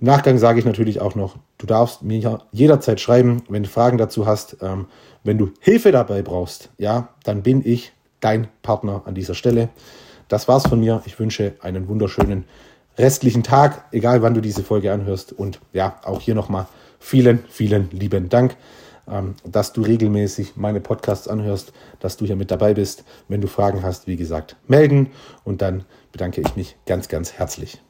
Im 0.00 0.08
Nachgang 0.08 0.38
sage 0.38 0.58
ich 0.58 0.64
natürlich 0.64 1.00
auch 1.00 1.14
noch, 1.14 1.36
du 1.56 1.66
darfst 1.66 2.02
mir 2.02 2.40
jederzeit 2.50 3.00
schreiben, 3.00 3.44
wenn 3.48 3.62
du 3.62 3.68
Fragen 3.68 3.96
dazu 3.96 4.26
hast. 4.26 4.56
Ähm, 4.60 4.86
wenn 5.22 5.38
du 5.38 5.52
Hilfe 5.60 5.92
dabei 5.92 6.22
brauchst, 6.22 6.70
ja, 6.78 7.10
dann 7.22 7.44
bin 7.44 7.62
ich 7.64 7.92
dein 8.18 8.48
Partner 8.62 9.02
an 9.04 9.14
dieser 9.14 9.34
Stelle. 9.34 9.68
Das 10.26 10.48
war's 10.48 10.66
von 10.66 10.80
mir. 10.80 11.00
Ich 11.06 11.16
wünsche 11.20 11.52
einen 11.60 11.86
wunderschönen 11.86 12.44
restlichen 12.98 13.44
Tag, 13.44 13.84
egal 13.92 14.22
wann 14.22 14.34
du 14.34 14.40
diese 14.40 14.64
Folge 14.64 14.92
anhörst. 14.92 15.32
Und 15.32 15.60
ja, 15.72 16.00
auch 16.02 16.20
hier 16.20 16.34
nochmal 16.34 16.66
vielen, 16.98 17.44
vielen 17.48 17.88
lieben 17.92 18.30
Dank, 18.30 18.56
dass 19.44 19.72
du 19.72 19.82
regelmäßig 19.82 20.56
meine 20.56 20.80
Podcasts 20.80 21.28
anhörst, 21.28 21.72
dass 22.00 22.16
du 22.16 22.26
hier 22.26 22.36
mit 22.36 22.50
dabei 22.50 22.74
bist. 22.74 23.04
Wenn 23.28 23.40
du 23.40 23.48
Fragen 23.48 23.82
hast, 23.82 24.06
wie 24.06 24.16
gesagt, 24.16 24.56
melden. 24.66 25.10
Und 25.44 25.62
dann 25.62 25.84
bedanke 26.12 26.40
ich 26.40 26.56
mich 26.56 26.76
ganz, 26.86 27.08
ganz 27.08 27.32
herzlich. 27.32 27.80